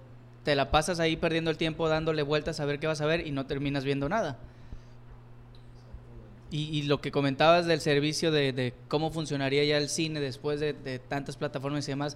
te 0.43 0.55
la 0.55 0.71
pasas 0.71 0.99
ahí 0.99 1.15
perdiendo 1.15 1.51
el 1.51 1.57
tiempo 1.57 1.87
dándole 1.87 2.23
vueltas 2.23 2.59
a 2.59 2.65
ver 2.65 2.79
qué 2.79 2.87
vas 2.87 2.99
a 2.99 3.05
ver 3.05 3.27
y 3.27 3.31
no 3.31 3.45
terminas 3.45 3.85
viendo 3.85 4.09
nada. 4.09 4.39
Y, 6.55 6.83
lo 6.83 7.01
que 7.01 7.11
comentabas 7.11 7.65
del 7.65 7.81
servicio 7.81 8.31
de, 8.31 8.53
de 8.53 8.75
cómo 8.87 9.09
funcionaría 9.09 9.63
ya 9.63 9.77
el 9.77 9.89
cine 9.89 10.19
después 10.19 10.59
de, 10.59 10.73
de 10.73 10.99
tantas 10.99 11.35
plataformas 11.35 11.87
y 11.87 11.91
demás, 11.93 12.15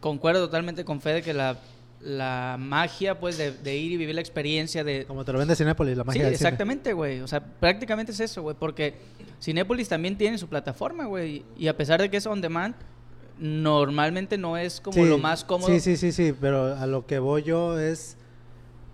concuerdo 0.00 0.46
totalmente 0.46 0.84
con 0.84 1.00
Fede 1.00 1.22
que 1.22 1.32
la, 1.32 1.56
la 2.00 2.56
magia 2.58 3.18
pues 3.18 3.36
de, 3.38 3.52
de 3.52 3.76
ir 3.76 3.92
y 3.92 3.96
vivir 3.96 4.14
la 4.14 4.20
experiencia 4.20 4.84
de... 4.84 5.04
Como 5.06 5.24
te 5.24 5.32
lo 5.32 5.38
vende 5.38 5.56
Cinépolis, 5.56 5.96
la 5.96 6.04
Sí, 6.04 6.06
magia 6.06 6.24
del 6.26 6.36
cine. 6.36 6.48
exactamente, 6.48 6.92
güey. 6.92 7.20
O 7.20 7.26
sea, 7.26 7.40
prácticamente 7.44 8.12
es 8.12 8.20
eso, 8.20 8.42
güey. 8.42 8.56
Porque 8.58 8.94
Cinépolis 9.42 9.88
también 9.88 10.16
tiene 10.16 10.38
su 10.38 10.48
plataforma, 10.48 11.06
güey. 11.06 11.44
Y 11.56 11.66
a 11.68 11.76
pesar 11.76 12.00
de 12.00 12.08
que 12.10 12.18
es 12.18 12.26
on 12.26 12.40
demand, 12.40 12.74
normalmente 13.38 14.38
no 14.38 14.56
es 14.56 14.80
como 14.80 14.94
Sí, 14.94 15.04
lo 15.08 15.18
más 15.18 15.44
cómodo. 15.44 15.68
Sí, 15.68 15.80
sí, 15.80 15.96
sí, 15.96 16.12
sí, 16.12 16.34
pero 16.38 16.76
a 16.76 16.86
lo 16.86 17.06
que 17.06 17.18
voy 17.18 17.42
yo 17.42 17.78
es 17.78 18.16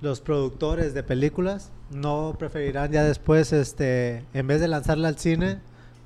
los 0.00 0.20
productores 0.20 0.92
de 0.94 1.02
películas 1.02 1.73
no 1.90 2.34
preferirán 2.38 2.92
ya 2.92 3.04
después, 3.04 3.52
este, 3.52 4.25
en 4.34 4.46
vez 4.46 4.61
de 4.61 4.68
lanzarla 4.68 5.08
al 5.08 5.18
cine, 5.18 5.61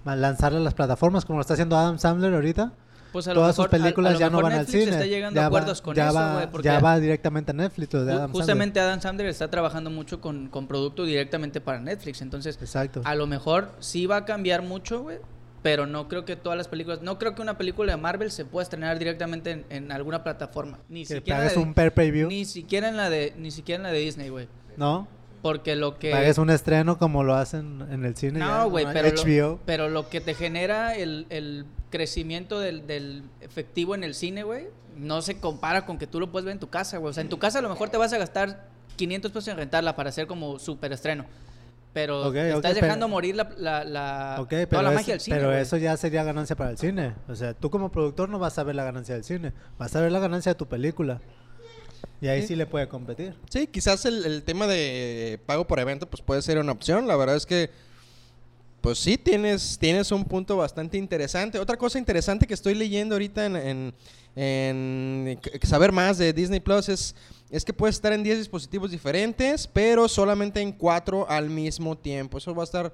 lanzarla 0.04 0.58
a 0.58 0.62
las 0.62 0.74
plataformas 0.74 1.24
como 1.24 1.38
lo 1.38 1.40
está 1.42 1.54
haciendo 1.54 1.76
Adam 1.76 1.98
Sandler 1.98 2.32
ahorita. 2.34 2.72
Pues 3.12 3.26
a 3.26 3.30
lo 3.30 3.40
Todas 3.40 3.56
mejor- 3.56 3.64
sus 3.70 3.72
a- 3.72 3.76
a 3.76 3.82
películas 3.82 4.12
lo 4.14 4.18
ya 4.18 4.30
no 4.30 4.42
van 4.42 4.52
al 4.52 4.58
Netflix 4.60 4.80
cine. 4.84 4.92
está 4.92 5.06
llegando 5.06 5.40
a 5.40 5.42
ya 5.42 5.46
acuerdos 5.46 5.80
va, 5.80 5.84
con 5.84 5.94
ya 5.96 6.08
eso, 6.08 6.14
va, 6.18 6.50
ya 6.62 6.78
va 6.80 7.00
directamente 7.00 7.50
a 7.50 7.54
Netflix 7.54 7.90
de 7.90 7.98
Adam 8.00 8.12
Sandler. 8.14 8.30
justamente 8.30 8.80
Adam 8.80 9.00
Sandler 9.00 9.26
está 9.28 9.48
trabajando 9.50 9.88
mucho 9.90 10.20
con, 10.20 10.48
con 10.48 10.66
producto 10.66 11.04
directamente 11.04 11.60
para 11.60 11.80
Netflix. 11.80 12.20
Entonces, 12.20 12.58
Exacto. 12.60 13.00
a 13.04 13.14
lo 13.14 13.26
mejor 13.26 13.72
sí 13.80 14.06
va 14.06 14.16
a 14.18 14.24
cambiar 14.24 14.62
mucho, 14.62 15.02
güey. 15.02 15.18
Pero 15.60 15.86
no 15.88 16.06
creo 16.06 16.24
que 16.24 16.36
todas 16.36 16.56
las 16.56 16.68
películas. 16.68 17.02
No 17.02 17.18
creo 17.18 17.34
que 17.34 17.42
una 17.42 17.58
película 17.58 17.90
de 17.92 18.00
Marvel 18.00 18.30
se 18.30 18.44
pueda 18.44 18.62
estrenar 18.62 18.96
directamente 18.98 19.50
en, 19.50 19.64
en 19.70 19.90
alguna 19.90 20.22
plataforma. 20.22 20.78
Ni 20.88 21.04
que 21.04 21.16
siquiera. 21.16 21.40
de- 21.42 21.58
un 21.58 21.74
per 21.74 21.92
preview, 21.92 22.28
ni 22.28 22.44
siquiera 22.44 22.88
en 22.88 22.96
la 22.96 23.10
de. 23.10 23.34
Ni 23.36 23.50
siquiera 23.50 23.78
en 23.78 23.82
la 23.82 23.90
de 23.90 23.98
Disney, 23.98 24.28
güey. 24.28 24.48
¿no? 24.76 25.08
Porque 25.42 25.76
lo 25.76 25.98
que. 25.98 26.10
Pagues 26.10 26.38
un 26.38 26.50
estreno 26.50 26.98
como 26.98 27.22
lo 27.22 27.34
hacen 27.34 27.86
en 27.90 28.04
el 28.04 28.16
cine. 28.16 28.40
No, 28.40 28.68
güey, 28.70 28.86
pero, 28.92 29.08
HBO. 29.08 29.48
lo, 29.52 29.60
pero 29.64 29.88
lo 29.88 30.08
que 30.08 30.20
te 30.20 30.34
genera 30.34 30.96
el, 30.96 31.26
el 31.30 31.64
crecimiento 31.90 32.58
del, 32.60 32.86
del 32.86 33.22
efectivo 33.40 33.94
en 33.94 34.02
el 34.04 34.14
cine, 34.14 34.42
güey, 34.42 34.66
no 34.96 35.22
se 35.22 35.38
compara 35.38 35.86
con 35.86 35.96
que 35.98 36.06
tú 36.06 36.18
lo 36.20 36.30
puedes 36.32 36.44
ver 36.44 36.52
en 36.52 36.58
tu 36.60 36.68
casa, 36.68 36.98
güey. 36.98 37.10
O 37.10 37.14
sea, 37.14 37.22
en 37.22 37.28
tu 37.28 37.38
casa 37.38 37.60
a 37.60 37.62
lo 37.62 37.68
mejor 37.68 37.88
te 37.88 37.96
vas 37.96 38.12
a 38.12 38.18
gastar 38.18 38.66
500 38.96 39.30
pesos 39.30 39.48
en 39.48 39.56
rentarla 39.56 39.94
para 39.94 40.08
hacer 40.08 40.26
como 40.26 40.58
super 40.58 40.92
estreno. 40.92 41.24
Pero 41.92 42.32
estás 42.32 42.74
pero- 42.74 42.84
dejando 42.86 43.08
morir 43.08 43.34
la, 43.34 43.48
la, 43.56 43.82
la- 43.84 44.46
toda 44.70 44.82
la 44.82 44.90
eso, 44.90 44.94
magia 44.98 45.14
del 45.14 45.20
cine. 45.20 45.36
pero 45.36 45.52
eso 45.52 45.76
ya 45.78 45.96
sería 45.96 46.22
ganancia 46.22 46.54
para 46.54 46.70
el 46.70 46.78
cine. 46.78 47.14
O 47.28 47.34
sea, 47.34 47.54
tú 47.54 47.70
como 47.70 47.90
productor 47.90 48.28
no 48.28 48.38
vas 48.38 48.58
a 48.58 48.62
ver 48.62 48.74
la 48.74 48.84
ganancia 48.84 49.14
del 49.14 49.24
cine, 49.24 49.52
vas 49.78 49.96
a 49.96 50.00
ver 50.00 50.12
la 50.12 50.18
ganancia 50.18 50.52
de 50.52 50.56
tu 50.56 50.66
película. 50.66 51.20
Y 52.20 52.26
ahí 52.28 52.42
Sí. 52.42 52.48
sí, 52.48 52.56
le 52.56 52.66
puede 52.66 52.88
competir. 52.88 53.34
Sí, 53.50 53.66
quizás 53.66 54.04
el, 54.04 54.24
el 54.24 54.42
tema 54.42 54.66
de 54.66 55.38
pago 55.46 55.66
por 55.66 55.78
evento 55.78 56.06
pues 56.08 56.20
puede 56.22 56.42
ser 56.42 56.58
una 56.58 56.72
opción. 56.72 57.06
La 57.06 57.16
verdad 57.16 57.36
es 57.36 57.46
que 57.46 57.70
pues 58.80 58.98
sí 58.98 59.18
tienes 59.18 59.76
tienes 59.78 60.10
un 60.12 60.24
punto 60.24 60.56
bastante 60.56 60.98
interesante. 60.98 61.58
Otra 61.58 61.76
cosa 61.76 61.98
interesante 61.98 62.46
que 62.46 62.54
estoy 62.54 62.74
leyendo 62.74 63.14
ahorita 63.14 63.46
en, 63.46 63.94
en- 64.36 65.38
saber 65.62 65.90
más 65.92 66.18
de 66.18 66.32
Disney 66.32 66.60
Plus 66.60 66.88
es 66.88 67.14
es 67.50 67.64
que 67.64 67.72
puedes 67.72 67.96
estar 67.96 68.12
en 68.12 68.22
10 68.22 68.36
dispositivos 68.38 68.90
diferentes, 68.90 69.66
pero 69.66 70.06
solamente 70.06 70.60
en 70.60 70.70
4 70.72 71.26
al 71.30 71.48
mismo 71.48 71.96
tiempo. 71.96 72.36
Eso 72.38 72.54
va 72.54 72.62
a 72.62 72.64
estar 72.64 72.92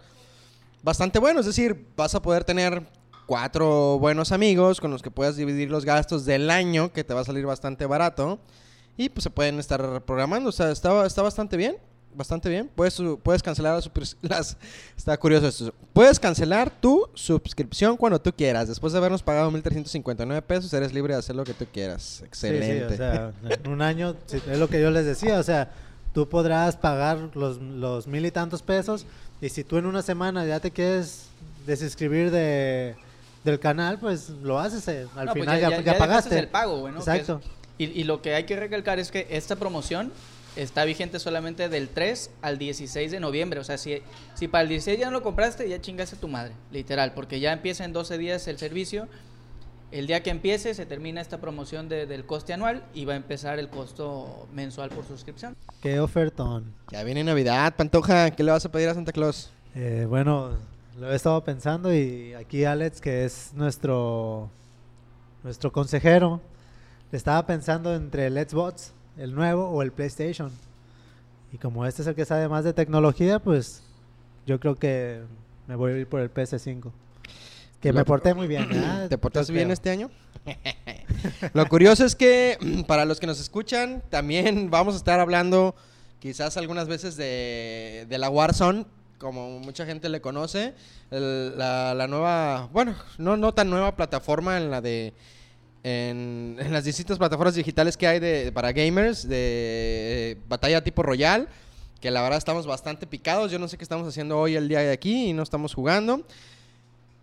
bastante 0.82 1.18
bueno, 1.18 1.40
es 1.40 1.46
decir, 1.46 1.86
vas 1.96 2.14
a 2.14 2.22
poder 2.22 2.44
tener 2.44 2.82
cuatro 3.26 3.98
buenos 3.98 4.30
amigos 4.32 4.80
con 4.80 4.90
los 4.92 5.02
que 5.02 5.10
puedas 5.10 5.34
dividir 5.36 5.70
los 5.70 5.84
gastos 5.84 6.24
del 6.24 6.50
año, 6.50 6.92
que 6.92 7.02
te 7.02 7.14
va 7.14 7.22
a 7.22 7.24
salir 7.24 7.44
bastante 7.46 7.84
barato. 7.86 8.38
Y 8.96 9.08
pues 9.08 9.24
se 9.24 9.30
pueden 9.30 9.58
estar 9.58 10.02
programando. 10.02 10.48
O 10.48 10.52
sea, 10.52 10.70
está, 10.70 11.04
está 11.06 11.22
bastante 11.22 11.56
bien. 11.56 11.76
Bastante 12.16 12.48
bien. 12.48 12.70
Puedes, 12.76 12.94
su- 12.94 13.18
puedes 13.20 13.42
cancelar 13.42 13.74
las, 13.74 14.16
las... 14.22 14.56
Está 14.96 15.16
curioso 15.16 15.48
esto. 15.48 15.74
Puedes 15.92 16.20
cancelar 16.20 16.70
tu 16.70 17.08
suscripción 17.14 17.96
cuando 17.96 18.20
tú 18.20 18.32
quieras. 18.32 18.68
Después 18.68 18.92
de 18.92 19.00
habernos 19.00 19.20
pagado 19.22 19.50
1.359 19.50 20.42
pesos, 20.42 20.72
eres 20.72 20.92
libre 20.92 21.14
de 21.14 21.18
hacer 21.18 21.34
lo 21.34 21.42
que 21.42 21.54
tú 21.54 21.66
quieras. 21.72 22.02
Sí, 22.02 22.18
sí, 22.20 22.24
Excelente. 22.26 22.84
o 22.94 22.96
sea, 22.96 23.32
en 23.48 23.68
un 23.68 23.82
año, 23.82 24.14
es 24.32 24.58
lo 24.58 24.68
que 24.68 24.80
yo 24.80 24.92
les 24.92 25.04
decía, 25.06 25.40
o 25.40 25.42
sea, 25.42 25.72
tú 26.12 26.28
podrás 26.28 26.76
pagar 26.76 27.30
los, 27.34 27.60
los 27.60 28.06
mil 28.06 28.24
y 28.24 28.30
tantos 28.30 28.62
pesos 28.62 29.06
y 29.40 29.48
si 29.48 29.64
tú 29.64 29.76
en 29.78 29.86
una 29.86 30.00
semana 30.02 30.46
ya 30.46 30.60
te 30.60 30.70
quieres 30.70 31.24
desinscribir 31.66 32.30
de, 32.30 32.94
del 33.42 33.58
canal, 33.58 33.98
pues 33.98 34.28
lo 34.30 34.60
haces, 34.60 34.86
eh, 34.86 35.08
al 35.16 35.26
No, 35.26 35.32
pues 35.32 35.42
final 35.44 35.60
ya, 35.60 35.70
ya 35.70 35.76
dejaste 35.78 35.98
pagaste. 35.98 36.38
el 36.38 36.48
pago, 36.48 36.78
güey, 36.78 36.94
¿no? 36.94 37.04
Que 37.04 37.10
es- 37.10 37.18
Exacto. 37.18 37.40
Y, 37.78 37.84
y 37.86 38.04
lo 38.04 38.22
que 38.22 38.34
hay 38.34 38.44
que 38.44 38.56
recalcar 38.56 38.98
es 38.98 39.10
que 39.10 39.26
esta 39.30 39.56
promoción 39.56 40.12
está 40.56 40.84
vigente 40.84 41.18
solamente 41.18 41.68
del 41.68 41.88
3 41.88 42.30
al 42.42 42.58
16 42.58 43.10
de 43.10 43.18
noviembre. 43.20 43.58
O 43.60 43.64
sea, 43.64 43.76
si, 43.78 44.00
si 44.34 44.46
para 44.46 44.62
el 44.62 44.68
16 44.68 44.98
ya 45.00 45.06
no 45.06 45.12
lo 45.12 45.22
compraste, 45.22 45.68
ya 45.68 45.80
chingaste 45.80 46.16
a 46.16 46.20
tu 46.20 46.28
madre, 46.28 46.52
literal. 46.70 47.12
Porque 47.14 47.40
ya 47.40 47.52
empieza 47.52 47.84
en 47.84 47.92
12 47.92 48.18
días 48.18 48.46
el 48.46 48.58
servicio. 48.58 49.08
El 49.90 50.06
día 50.08 50.22
que 50.22 50.30
empiece 50.30 50.74
se 50.74 50.86
termina 50.86 51.20
esta 51.20 51.38
promoción 51.40 51.88
de- 51.88 52.06
del 52.06 52.24
coste 52.26 52.52
anual 52.52 52.84
y 52.94 53.04
va 53.04 53.12
a 53.12 53.16
empezar 53.16 53.58
el 53.58 53.68
costo 53.68 54.48
mensual 54.52 54.90
por 54.90 55.04
suscripción. 55.06 55.56
Qué 55.80 56.00
ofertón. 56.00 56.72
Ya 56.90 57.02
viene 57.04 57.22
Navidad, 57.22 57.74
Pantoja. 57.76 58.30
¿Qué 58.30 58.42
le 58.42 58.50
vas 58.52 58.64
a 58.64 58.70
pedir 58.72 58.88
a 58.88 58.94
Santa 58.94 59.12
Claus? 59.12 59.50
Eh, 59.76 60.06
bueno, 60.08 60.52
lo 60.98 61.12
he 61.12 61.16
estado 61.16 61.42
pensando 61.44 61.92
y 61.94 62.32
aquí 62.34 62.64
Alex, 62.64 63.00
que 63.00 63.24
es 63.24 63.50
nuestro, 63.54 64.50
nuestro 65.44 65.70
consejero, 65.72 66.40
estaba 67.16 67.46
pensando 67.46 67.94
entre 67.94 68.26
el 68.26 68.34
Xbox, 68.48 68.92
el 69.16 69.34
nuevo, 69.34 69.68
o 69.68 69.82
el 69.82 69.92
PlayStation. 69.92 70.50
Y 71.52 71.58
como 71.58 71.86
este 71.86 72.02
es 72.02 72.08
el 72.08 72.14
que 72.14 72.24
sabe 72.24 72.48
más 72.48 72.64
de 72.64 72.72
tecnología, 72.72 73.38
pues 73.38 73.82
yo 74.46 74.58
creo 74.60 74.74
que 74.74 75.22
me 75.68 75.76
voy 75.76 75.92
a 75.92 75.96
ir 75.98 76.06
por 76.08 76.20
el 76.20 76.32
PS5. 76.32 76.90
Que 77.80 77.92
Lo- 77.92 77.98
me 77.98 78.04
porté 78.04 78.34
muy 78.34 78.46
bien. 78.46 78.68
¿verdad? 78.68 79.08
¿Te 79.08 79.18
portaste 79.18 79.52
bien 79.52 79.70
este 79.70 79.90
año? 79.90 80.10
Lo 81.52 81.66
curioso 81.68 82.04
es 82.04 82.14
que 82.16 82.58
para 82.86 83.04
los 83.04 83.20
que 83.20 83.26
nos 83.26 83.40
escuchan, 83.40 84.02
también 84.10 84.70
vamos 84.70 84.94
a 84.94 84.96
estar 84.98 85.20
hablando 85.20 85.74
quizás 86.20 86.56
algunas 86.56 86.88
veces 86.88 87.16
de, 87.16 88.06
de 88.08 88.18
la 88.18 88.30
Warzone, 88.30 88.86
como 89.18 89.58
mucha 89.60 89.86
gente 89.86 90.08
le 90.08 90.20
conoce, 90.20 90.74
el- 91.10 91.56
la, 91.56 91.94
la 91.94 92.06
nueva, 92.08 92.68
bueno, 92.72 92.94
no, 93.18 93.36
no 93.36 93.52
tan 93.54 93.70
nueva 93.70 93.94
plataforma 93.96 94.56
en 94.56 94.70
la 94.70 94.80
de... 94.80 95.12
En, 95.86 96.56
las 96.70 96.84
distintas 96.84 97.18
plataformas 97.18 97.54
digitales 97.54 97.98
que 97.98 98.06
hay 98.06 98.18
de, 98.18 98.50
para 98.52 98.72
gamers, 98.72 99.28
de 99.28 100.38
batalla 100.48 100.82
tipo 100.82 101.02
Royal, 101.02 101.46
que 102.00 102.10
la 102.10 102.22
verdad 102.22 102.38
estamos 102.38 102.66
bastante 102.66 103.06
picados. 103.06 103.52
Yo 103.52 103.58
no 103.58 103.68
sé 103.68 103.76
qué 103.76 103.84
estamos 103.84 104.08
haciendo 104.08 104.38
hoy 104.38 104.56
el 104.56 104.66
día 104.66 104.80
de 104.80 104.92
aquí 104.92 105.26
y 105.28 105.32
no 105.34 105.42
estamos 105.42 105.74
jugando. 105.74 106.22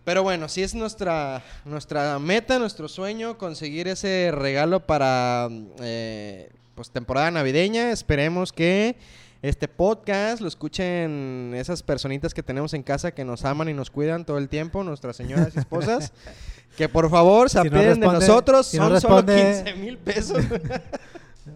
Pero 0.04 0.22
bueno, 0.22 0.48
sí 0.48 0.62
es 0.62 0.76
nuestra, 0.76 1.42
nuestra 1.64 2.20
meta, 2.20 2.60
nuestro 2.60 2.88
sueño, 2.88 3.36
conseguir 3.36 3.88
ese 3.88 4.30
regalo 4.32 4.86
para 4.86 5.48
eh, 5.80 6.48
pues, 6.76 6.90
temporada 6.90 7.32
navideña. 7.32 7.90
Esperemos 7.90 8.52
que 8.52 8.96
este 9.42 9.66
podcast 9.68 10.40
lo 10.40 10.48
escuchen 10.48 11.52
esas 11.56 11.82
personitas 11.82 12.32
que 12.32 12.42
tenemos 12.42 12.72
en 12.74 12.82
casa 12.82 13.10
que 13.12 13.24
nos 13.24 13.44
aman 13.44 13.68
y 13.68 13.74
nos 13.74 13.90
cuidan 13.90 14.24
todo 14.24 14.38
el 14.38 14.48
tiempo, 14.48 14.84
nuestras 14.84 15.16
señoras 15.16 15.54
y 15.54 15.58
esposas. 15.58 16.12
que 16.76 16.88
por 16.88 17.10
favor 17.10 17.50
se 17.50 17.60
Si 17.60 17.68
no 17.68 17.76
apeguen 17.76 18.00
de 18.00 18.06
responde- 18.06 18.12
nosotros, 18.26 18.66
si 18.66 18.78
no 18.78 18.88
son 18.88 19.00
solo 19.00 19.16
responde- 19.22 19.62
15 19.64 19.74
mil 19.74 19.98
pesos. 19.98 20.42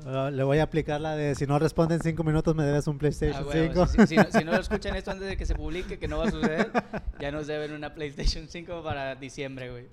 Ah, 0.04 0.30
Le 0.32 0.42
voy 0.42 0.58
a 0.58 0.64
aplicar 0.64 1.00
la 1.00 1.14
de 1.14 1.36
si 1.36 1.46
no 1.46 1.60
responde 1.60 1.94
en 1.94 2.00
5 2.02 2.24
minutos 2.24 2.56
me 2.56 2.64
debes 2.64 2.88
un 2.88 2.96
Ah, 2.96 2.98
PlayStation 2.98 3.46
huevo, 3.46 3.86
5. 3.86 3.86
si, 3.86 3.98
si- 3.98 4.06
si 4.08 4.16
no, 4.16 4.24
si 4.40 4.44
no 4.44 4.50
lo 4.52 4.60
escuchan 4.60 4.96
esto 4.96 5.12
antes 5.12 5.28
de 5.28 5.36
que 5.36 5.46
se 5.46 5.54
publique, 5.54 5.96
que 6.00 6.08
no 6.08 6.18
va 6.18 6.24
a 6.26 6.30
suceder, 6.32 6.72
ya 7.20 7.30
nos 7.30 7.46
deben 7.46 7.72
una 7.72 7.94
PlayStation 7.94 8.48
5 8.48 8.82
para 8.82 9.14
diciembre, 9.14 9.70
güey. 9.70 9.86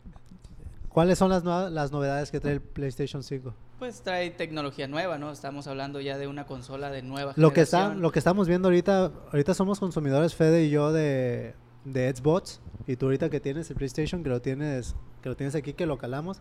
¿Cuáles 0.90 1.20
son 1.20 1.30
las, 1.30 1.44
nuevas- 1.44 1.72
las 1.72 1.92
novedades 1.92 2.32
que 2.32 2.40
trae 2.40 2.54
el 2.54 2.62
PlayStation 2.62 3.22
5? 3.22 3.54
Pues 3.84 4.00
trae 4.02 4.30
tecnología 4.32 4.88
nueva, 4.88 5.18
¿no? 5.18 5.30
Estamos 5.30 5.68
hablando 5.68 6.00
ya 6.00 6.18
de 6.18 6.26
una 6.26 6.46
consola 6.46 6.90
de 6.90 7.02
nueva 7.02 7.34
Lo 7.36 7.52
que, 7.52 7.60
está, 7.60 7.80
generación. 7.80 8.02
lo 8.02 8.12
que 8.14 8.20
estamos 8.20 8.48
viendo 8.48 8.70
ahorita, 8.70 9.12
ahorita 9.30 9.54
somos 9.54 9.82
consumidores, 9.82 10.36
Fede 10.36 10.64
y 10.64 10.70
yo, 10.70 10.94
de, 10.94 11.54
de 11.84 12.16
Xbox. 12.16 12.62
Y 12.88 12.96
tú 12.96 13.08
ahorita 13.08 13.30
que 13.30 13.42
tienes 13.42 13.70
el 13.72 13.76
PlayStation, 13.76 14.24
que 14.24 14.30
lo 14.30 14.42
tienes, 14.42 14.96
que 15.22 15.28
lo 15.28 15.36
tienes 15.36 15.54
aquí, 15.56 15.74
que 15.74 15.86
lo 15.86 15.98
calamos. 15.98 16.40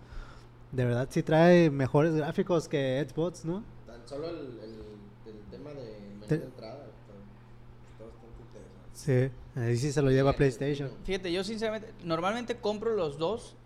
De 0.71 0.85
verdad 0.85 1.09
sí 1.11 1.25
trae 1.25 1.69
mejores 1.69 2.15
gráficos 2.15 2.69
que 2.69 3.05
Xbox, 3.13 3.45
¿no? 3.45 3.65
Tan 3.89 4.07
solo 4.07 4.29
el, 4.29 4.61
tema 5.51 5.71
de 5.71 5.99
menú 6.21 6.27
de 6.29 6.35
entrada 6.37 6.87
está, 6.87 8.05
bastante 8.05 8.39
interesante. 8.47 9.33
Sí, 9.57 9.61
ahí 9.61 9.77
sí 9.79 9.91
se 9.91 10.01
lo 10.01 10.13
lleva 10.13 10.33
PlayStation. 10.35 10.93
Fíjate, 11.03 11.33
yo 11.33 11.43
sinceramente, 11.43 11.93
normalmente 12.05 12.59
compro 12.59 12.95
los 12.95 13.19
dos, 13.19 13.57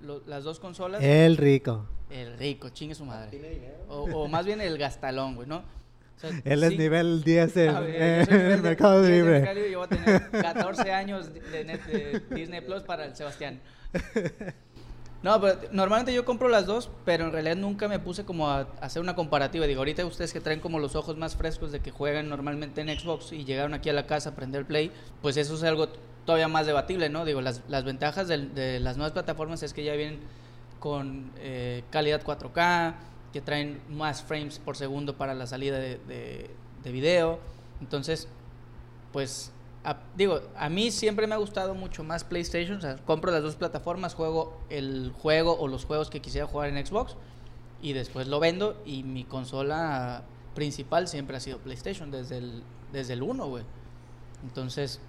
lo- 0.00 0.22
las 0.26 0.42
dos 0.42 0.58
consolas. 0.58 1.02
El 1.04 1.36
rico. 1.36 1.84
El 2.10 2.36
rico, 2.38 2.68
chingue 2.70 2.94
su 2.94 3.04
madre. 3.04 3.30
¿Tiene 3.30 3.50
dinero? 3.50 3.74
O, 3.88 4.02
o 4.22 4.28
más 4.28 4.46
bien 4.46 4.60
el 4.60 4.78
gastalón, 4.78 5.34
güey, 5.34 5.48
¿no? 5.48 5.56
O 5.58 6.18
sea, 6.18 6.30
Él 6.44 6.62
es 6.64 6.70
sí- 6.70 6.78
nivel 6.78 7.22
10 7.24 7.56
en, 7.58 7.74
ver, 7.74 8.28
nivel 8.28 8.30
el 8.30 8.56
de- 8.62 8.62
Mercado 8.62 9.02
10 9.02 9.10
de 9.10 9.16
Libre. 9.16 9.32
Mercado 9.40 9.54
Libre, 9.56 9.70
Yo 9.72 9.78
voy 9.78 9.86
a 9.86 9.88
tener 9.88 10.30
14 10.30 10.92
años 10.92 11.34
de, 11.34 11.40
de 11.40 11.64
net- 11.66 11.84
de 11.84 12.22
Disney 12.34 12.60
Plus 12.62 12.82
para 12.84 13.04
el 13.04 13.14
Sebastián. 13.16 13.60
No, 15.22 15.40
pero 15.40 15.58
normalmente 15.72 16.14
yo 16.14 16.24
compro 16.24 16.48
las 16.48 16.66
dos, 16.66 16.88
pero 17.04 17.24
en 17.24 17.32
realidad 17.32 17.56
nunca 17.56 17.88
me 17.88 17.98
puse 17.98 18.24
como 18.24 18.48
a, 18.50 18.60
a 18.60 18.66
hacer 18.82 19.02
una 19.02 19.16
comparativa. 19.16 19.66
Digo, 19.66 19.80
ahorita 19.80 20.04
ustedes 20.06 20.32
que 20.32 20.40
traen 20.40 20.60
como 20.60 20.78
los 20.78 20.94
ojos 20.94 21.16
más 21.16 21.34
frescos 21.34 21.72
de 21.72 21.80
que 21.80 21.90
juegan 21.90 22.28
normalmente 22.28 22.80
en 22.82 22.88
Xbox 22.96 23.32
y 23.32 23.44
llegaron 23.44 23.74
aquí 23.74 23.88
a 23.90 23.92
la 23.92 24.06
casa 24.06 24.30
a 24.30 24.34
prender 24.36 24.66
Play, 24.66 24.92
pues 25.22 25.36
eso 25.36 25.54
es 25.56 25.62
algo 25.64 25.88
todavía 26.24 26.48
más 26.48 26.66
debatible, 26.66 27.08
¿no? 27.08 27.24
Digo, 27.24 27.40
las, 27.40 27.62
las 27.68 27.82
ventajas 27.84 28.28
del- 28.28 28.54
de, 28.54 28.78
las 28.78 28.96
nuevas 28.96 29.12
plataformas 29.12 29.62
es 29.64 29.72
que 29.72 29.82
ya 29.84 29.94
vienen 29.94 30.20
con 30.78 31.32
eh, 31.38 31.82
calidad 31.90 32.22
4K, 32.22 32.94
que 33.32 33.40
traen 33.40 33.80
más 33.88 34.22
frames 34.22 34.58
por 34.58 34.76
segundo 34.76 35.16
para 35.16 35.34
la 35.34 35.46
salida 35.46 35.78
de, 35.78 35.98
de, 35.98 36.50
de 36.82 36.92
video. 36.92 37.38
Entonces, 37.80 38.28
pues 39.12 39.52
digo, 40.16 40.40
a 40.56 40.68
mí 40.68 40.90
siempre 40.90 41.26
me 41.26 41.34
ha 41.34 41.38
gustado 41.38 41.74
mucho 41.74 42.02
más 42.02 42.24
PlayStation, 42.24 42.78
o 42.78 42.80
sea, 42.80 42.96
compro 42.96 43.30
las 43.30 43.42
dos 43.42 43.56
plataformas, 43.56 44.14
juego 44.14 44.58
el 44.68 45.12
juego 45.20 45.56
o 45.58 45.68
los 45.68 45.84
juegos 45.84 46.10
que 46.10 46.20
quisiera 46.20 46.46
jugar 46.46 46.70
en 46.70 46.84
Xbox 46.84 47.16
y 47.80 47.92
después 47.92 48.26
lo 48.26 48.40
vendo 48.40 48.82
y 48.84 49.04
mi 49.04 49.24
consola 49.24 50.22
principal 50.54 51.06
siempre 51.06 51.36
ha 51.36 51.40
sido 51.40 51.58
PlayStation 51.58 52.10
desde 52.10 52.38
el 52.38 52.62
desde 52.92 53.12
el 53.12 53.22
1, 53.22 53.46
güey. 53.46 53.64
Entonces, 54.42 55.00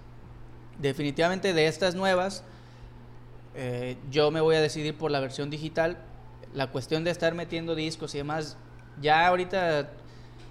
definitivamente 0.78 1.52
de 1.52 1.66
estas 1.66 1.94
nuevas 1.94 2.44
eh, 3.54 3.96
yo 4.10 4.30
me 4.30 4.40
voy 4.40 4.56
a 4.56 4.60
decidir 4.60 4.96
por 4.96 5.10
la 5.10 5.20
versión 5.20 5.50
digital. 5.50 5.98
La 6.54 6.68
cuestión 6.68 7.04
de 7.04 7.10
estar 7.10 7.34
metiendo 7.34 7.74
discos 7.74 8.14
y 8.14 8.18
demás, 8.18 8.56
ya 9.00 9.26
ahorita 9.26 9.90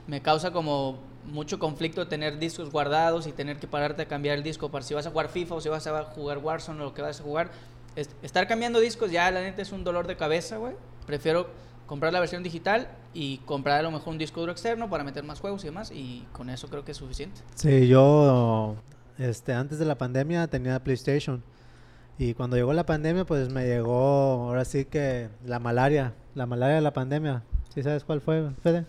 me 0.07 0.21
causa 0.21 0.51
como 0.51 0.99
mucho 1.25 1.59
conflicto 1.59 2.07
tener 2.07 2.39
discos 2.39 2.71
guardados 2.71 3.27
y 3.27 3.31
tener 3.33 3.57
que 3.59 3.67
pararte 3.67 4.03
a 4.03 4.07
cambiar 4.07 4.37
el 4.37 4.43
disco 4.43 4.69
para 4.71 4.85
si 4.85 4.93
vas 4.93 5.05
a 5.07 5.09
jugar 5.11 5.27
FIFA 5.29 5.55
o 5.55 5.61
si 5.61 5.69
vas 5.69 5.85
a 5.87 6.03
jugar 6.03 6.37
Warzone 6.37 6.81
o 6.81 6.85
lo 6.85 6.93
que 6.93 7.01
vas 7.01 7.19
a 7.19 7.23
jugar. 7.23 7.49
Es- 7.95 8.09
estar 8.21 8.47
cambiando 8.47 8.79
discos 8.79 9.11
ya 9.11 9.29
la 9.31 9.41
neta 9.41 9.61
es 9.61 9.71
un 9.71 9.83
dolor 9.83 10.07
de 10.07 10.15
cabeza, 10.15 10.57
güey. 10.57 10.73
Prefiero 11.05 11.49
comprar 11.87 12.13
la 12.13 12.19
versión 12.19 12.43
digital 12.43 12.89
y 13.13 13.37
comprar 13.39 13.79
a 13.79 13.81
lo 13.81 13.91
mejor 13.91 14.09
un 14.09 14.17
disco 14.17 14.39
duro 14.39 14.51
externo 14.51 14.89
para 14.89 15.03
meter 15.03 15.23
más 15.23 15.39
juegos 15.39 15.63
y 15.63 15.67
demás 15.67 15.91
y 15.91 16.25
con 16.31 16.49
eso 16.49 16.67
creo 16.69 16.85
que 16.85 16.91
es 16.91 16.97
suficiente. 16.97 17.41
Sí, 17.55 17.87
yo 17.87 18.75
este, 19.17 19.53
antes 19.53 19.79
de 19.79 19.85
la 19.85 19.97
pandemia 19.97 20.47
tenía 20.47 20.79
PlayStation. 20.83 21.41
Y 22.19 22.33
cuando 22.33 22.55
llegó 22.55 22.73
la 22.73 22.85
pandemia, 22.85 23.25
pues 23.25 23.49
me 23.51 23.65
llegó 23.65 24.47
ahora 24.47 24.65
sí 24.65 24.85
que 24.85 25.29
la 25.45 25.59
malaria. 25.59 26.13
La 26.35 26.45
malaria 26.45 26.75
de 26.75 26.81
la 26.81 26.93
pandemia. 26.93 27.43
¿Sí 27.73 27.83
sabes 27.83 28.03
cuál 28.03 28.21
fue, 28.21 28.49
Fede? 28.63 28.85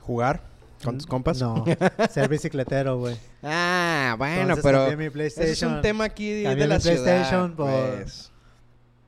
¿Jugar 0.00 0.42
con 0.84 0.96
tus 0.96 1.06
compas? 1.06 1.40
No, 1.40 1.64
ser 2.10 2.28
bicicletero, 2.28 2.98
güey. 2.98 3.16
Ah, 3.42 4.14
bueno, 4.16 4.54
Entonces 4.54 4.64
pero 4.64 4.96
mi 4.96 5.08
es 5.26 5.62
un 5.62 5.80
tema 5.82 6.04
aquí 6.04 6.30
de, 6.42 6.54
la 6.66 6.78
PlayStation 6.78 7.54
ciudad, 7.54 7.56
por- 7.56 7.96
pues. 7.96 8.30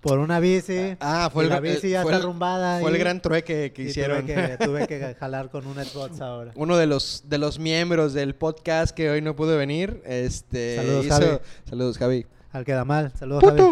por 0.00 0.18
una 0.18 0.40
bici. 0.40 0.96
Ah, 0.98 1.30
fue 1.32 1.44
y 1.44 1.46
el, 1.46 1.50
la 1.50 1.56
el- 1.58 1.62
bici 1.62 1.90
ya 1.90 2.02
fue 2.02 2.10
está 2.10 2.16
el- 2.16 2.22
arrumbada. 2.24 2.80
fue 2.80 2.90
el 2.90 2.98
gran 2.98 3.22
trueque 3.22 3.72
que 3.72 3.82
hicieron. 3.84 4.22
Tuve 4.26 4.34
que, 4.34 4.56
tuve 4.64 4.86
que 4.88 5.14
jalar 5.14 5.48
con 5.50 5.64
un 5.68 5.76
Xbox 5.76 6.20
ahora. 6.20 6.50
Uno 6.56 6.76
de 6.76 6.86
los 6.86 7.22
de 7.28 7.38
los 7.38 7.60
miembros 7.60 8.14
del 8.14 8.34
podcast 8.34 8.94
que 8.96 9.10
hoy 9.10 9.22
no 9.22 9.36
pudo 9.36 9.56
venir, 9.56 10.02
este 10.06 10.74
Saludos, 10.76 11.06
hizo- 11.06 11.14
Javi. 11.14 11.38
saludos 11.68 11.98
Javi. 11.98 12.26
Al 12.52 12.64
que 12.64 12.72
da 12.72 12.84
mal. 12.84 13.12
Saludos, 13.16 13.44
Javi. 13.44 13.62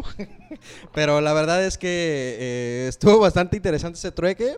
Pero 0.95 1.21
la 1.21 1.33
verdad 1.33 1.65
es 1.65 1.77
que 1.79 1.89
eh, 2.39 2.87
estuvo 2.89 3.19
bastante 3.19 3.57
interesante 3.57 3.99
ese 3.99 4.13
trueque. 4.13 4.57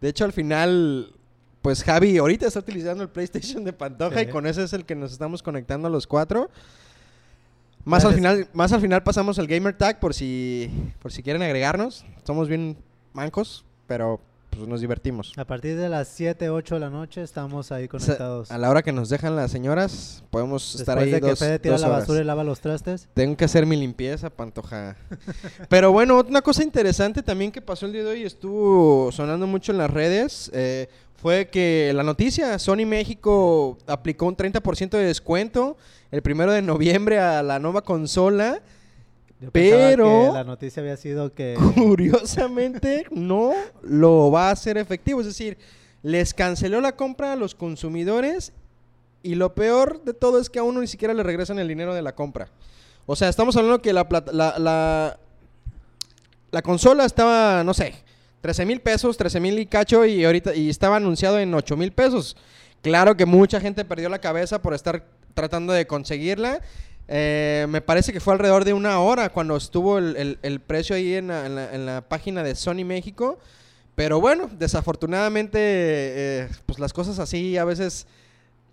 De 0.00 0.08
hecho, 0.10 0.24
al 0.24 0.32
final, 0.32 1.14
pues 1.62 1.82
Javi 1.82 2.18
ahorita 2.18 2.46
está 2.46 2.60
utilizando 2.60 3.02
el 3.02 3.08
PlayStation 3.08 3.64
de 3.64 3.72
Pantoja 3.72 4.18
Sí. 4.20 4.26
y 4.26 4.28
con 4.30 4.46
ese 4.46 4.64
es 4.64 4.72
el 4.74 4.84
que 4.84 4.94
nos 4.94 5.12
estamos 5.12 5.42
conectando 5.42 5.88
a 5.88 5.90
los 5.90 6.06
cuatro. 6.06 6.50
Más 7.86 8.04
al 8.04 8.14
final, 8.14 8.48
más 8.54 8.72
al 8.72 8.80
final 8.80 9.02
pasamos 9.02 9.38
el 9.38 9.46
gamer 9.46 9.76
tag 9.76 10.00
por 10.00 10.14
si 10.14 10.70
por 11.00 11.12
si 11.12 11.22
quieren 11.22 11.42
agregarnos. 11.42 12.04
Somos 12.24 12.48
bien 12.48 12.76
mancos, 13.12 13.64
pero 13.86 14.20
pues 14.56 14.68
nos 14.68 14.80
divertimos. 14.80 15.32
A 15.36 15.44
partir 15.44 15.76
de 15.76 15.88
las 15.88 16.08
7, 16.08 16.50
8 16.50 16.74
de 16.74 16.80
la 16.80 16.90
noche 16.90 17.22
estamos 17.22 17.72
ahí 17.72 17.88
O 17.92 17.98
sea, 17.98 18.16
conectados. 18.16 18.50
a 18.50 18.58
la 18.58 18.70
hora 18.70 18.82
que 18.82 18.92
nos 18.92 19.08
dejan 19.08 19.36
las 19.36 19.50
señoras, 19.50 20.22
podemos 20.30 20.74
estar 20.74 20.98
Después 20.98 21.06
ahí 21.06 21.12
de 21.12 21.20
que 21.20 21.30
dos, 21.30 21.38
Fede 21.38 21.58
tira 21.58 21.74
dos 21.74 21.80
la 21.82 21.88
basura 21.88 22.20
y 22.20 22.24
lava 22.24 22.44
los 22.44 22.60
trastes. 22.60 23.08
Tengo 23.14 23.36
que 23.36 23.44
hacer 23.44 23.66
mi 23.66 23.76
limpieza, 23.76 24.30
Pantoja. 24.30 24.96
Pero 25.68 25.92
bueno, 25.92 26.24
una 26.26 26.42
cosa 26.42 26.62
interesante 26.62 27.22
también 27.22 27.52
que 27.52 27.60
pasó 27.60 27.86
el 27.86 27.92
día 27.92 28.02
de 28.04 28.10
hoy, 28.10 28.22
estuvo 28.22 29.10
sonando 29.12 29.46
mucho 29.46 29.72
en 29.72 29.78
las 29.78 29.90
redes, 29.90 30.50
eh, 30.54 30.88
fue 31.16 31.48
que 31.48 31.92
la 31.94 32.02
noticia, 32.02 32.58
Sony 32.58 32.84
México 32.86 33.78
aplicó 33.86 34.26
un 34.26 34.36
30% 34.36 34.90
de 34.90 35.04
descuento 35.04 35.76
el 36.10 36.22
primero 36.22 36.52
de 36.52 36.62
noviembre 36.62 37.18
a 37.18 37.42
la 37.42 37.58
nueva 37.58 37.82
consola. 37.82 38.60
Yo 39.44 39.50
Pero- 39.52 40.26
que 40.28 40.32
la 40.34 40.44
noticia 40.44 40.80
había 40.82 40.96
sido 40.96 41.32
que 41.34 41.54
Curiosamente, 41.74 43.06
no 43.10 43.52
lo 43.82 44.30
va 44.30 44.48
a 44.48 44.52
hacer 44.52 44.78
efectivo. 44.78 45.20
Es 45.20 45.26
decir, 45.26 45.58
les 46.02 46.34
canceló 46.34 46.80
la 46.80 46.96
compra 46.96 47.32
a 47.32 47.36
los 47.36 47.54
consumidores 47.54 48.52
y 49.22 49.36
lo 49.36 49.54
peor 49.54 50.02
de 50.04 50.12
todo 50.14 50.38
es 50.40 50.50
que 50.50 50.58
a 50.58 50.62
uno 50.62 50.80
ni 50.80 50.86
siquiera 50.86 51.14
le 51.14 51.22
regresan 51.22 51.58
el 51.58 51.68
dinero 51.68 51.94
de 51.94 52.02
la 52.02 52.14
compra. 52.14 52.48
O 53.06 53.16
sea, 53.16 53.28
estamos 53.28 53.56
hablando 53.56 53.80
que 53.82 53.92
la, 53.92 54.08
plata- 54.08 54.32
la, 54.32 54.58
la, 54.58 55.18
la 56.50 56.62
consola 56.62 57.04
estaba, 57.04 57.64
no 57.64 57.74
sé, 57.74 57.94
13 58.40 58.66
mil 58.66 58.80
pesos, 58.80 59.16
13 59.16 59.40
mil 59.40 59.58
y 59.58 59.66
cacho 59.66 60.04
y 60.04 60.24
ahorita 60.24 60.54
y 60.54 60.68
estaba 60.68 60.96
anunciado 60.96 61.38
en 61.38 61.52
8 61.54 61.76
mil 61.76 61.92
pesos. 61.92 62.36
Claro 62.82 63.16
que 63.16 63.24
mucha 63.24 63.60
gente 63.60 63.84
perdió 63.84 64.08
la 64.10 64.20
cabeza 64.20 64.60
por 64.60 64.74
estar 64.74 65.04
tratando 65.32 65.72
de 65.72 65.86
conseguirla. 65.86 66.60
Eh, 67.06 67.66
me 67.68 67.80
parece 67.82 68.12
que 68.12 68.20
fue 68.20 68.32
alrededor 68.32 68.64
de 68.64 68.72
una 68.72 68.98
hora 69.00 69.28
cuando 69.30 69.56
estuvo 69.56 69.98
el, 69.98 70.38
el- 70.42 70.60
precio 70.60 70.96
ahí 70.96 71.14
en 71.14 71.28
la, 71.28 71.46
en 71.46 71.54
la- 71.54 71.74
en 71.74 71.86
la 71.86 72.00
página 72.08 72.42
de 72.42 72.54
Sony 72.54 72.84
México. 72.84 73.38
Pero 73.94 74.20
bueno, 74.20 74.50
desafortunadamente, 74.58 75.58
eh, 75.60 76.48
pues 76.66 76.78
las 76.78 76.92
cosas 76.92 77.18
así 77.18 77.56
a 77.58 77.64
veces 77.64 78.06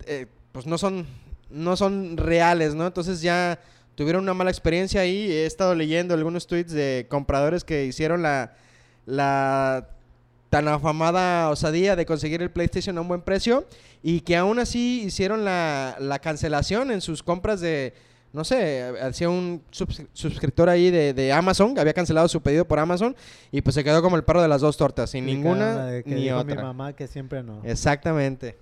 eh, 0.06 0.26
pues 0.50 0.66
no 0.66 0.78
son, 0.78 1.06
no 1.50 1.76
son 1.76 2.16
reales, 2.16 2.74
¿no? 2.74 2.86
Entonces 2.86 3.20
ya 3.22 3.60
tuvieron 3.94 4.22
una 4.24 4.34
mala 4.34 4.50
experiencia 4.50 5.02
ahí. 5.02 5.30
He 5.30 5.46
estado 5.46 5.74
leyendo 5.74 6.14
algunos 6.14 6.46
tweets 6.46 6.72
de 6.72 7.06
compradores 7.08 7.62
que 7.62 7.84
hicieron 7.84 8.22
la, 8.22 8.54
la 9.06 9.88
tan 10.50 10.66
afamada 10.68 11.50
osadía 11.50 11.94
de 11.96 12.04
conseguir 12.06 12.42
el 12.42 12.50
PlayStation 12.50 12.98
a 12.98 13.00
un 13.02 13.08
buen 13.08 13.22
precio 13.22 13.66
y 14.02 14.20
que 14.22 14.36
aún 14.36 14.58
así 14.58 15.02
hicieron 15.06 15.44
la, 15.44 15.96
la 16.00 16.18
cancelación 16.18 16.90
en 16.90 17.00
sus 17.00 17.22
compras 17.22 17.60
de, 17.60 17.94
no 18.32 18.44
sé, 18.44 18.82
hacía 19.02 19.28
un 19.28 19.62
subs- 19.70 20.06
suscriptor 20.12 20.68
ahí 20.68 20.90
de, 20.90 21.12
de 21.14 21.32
Amazon, 21.32 21.78
había 21.78 21.92
cancelado 21.92 22.28
su 22.28 22.40
pedido 22.40 22.66
por 22.66 22.78
Amazon 22.78 23.14
y 23.50 23.60
pues 23.62 23.74
se 23.74 23.84
quedó 23.84 24.00
como 24.02 24.16
el 24.16 24.24
perro 24.24 24.40
de 24.42 24.48
las 24.48 24.60
dos 24.62 24.76
tortas, 24.76 25.10
sin 25.10 25.26
ninguna 25.26 25.86
de 25.86 26.02
que 26.04 26.14
ni 26.14 26.22
dijo 26.24 26.36
mi 26.44 26.52
otra. 26.52 26.62
mamá 26.62 26.92
que 26.94 27.06
siempre 27.06 27.42
no. 27.42 27.60
Exactamente. 27.64 28.56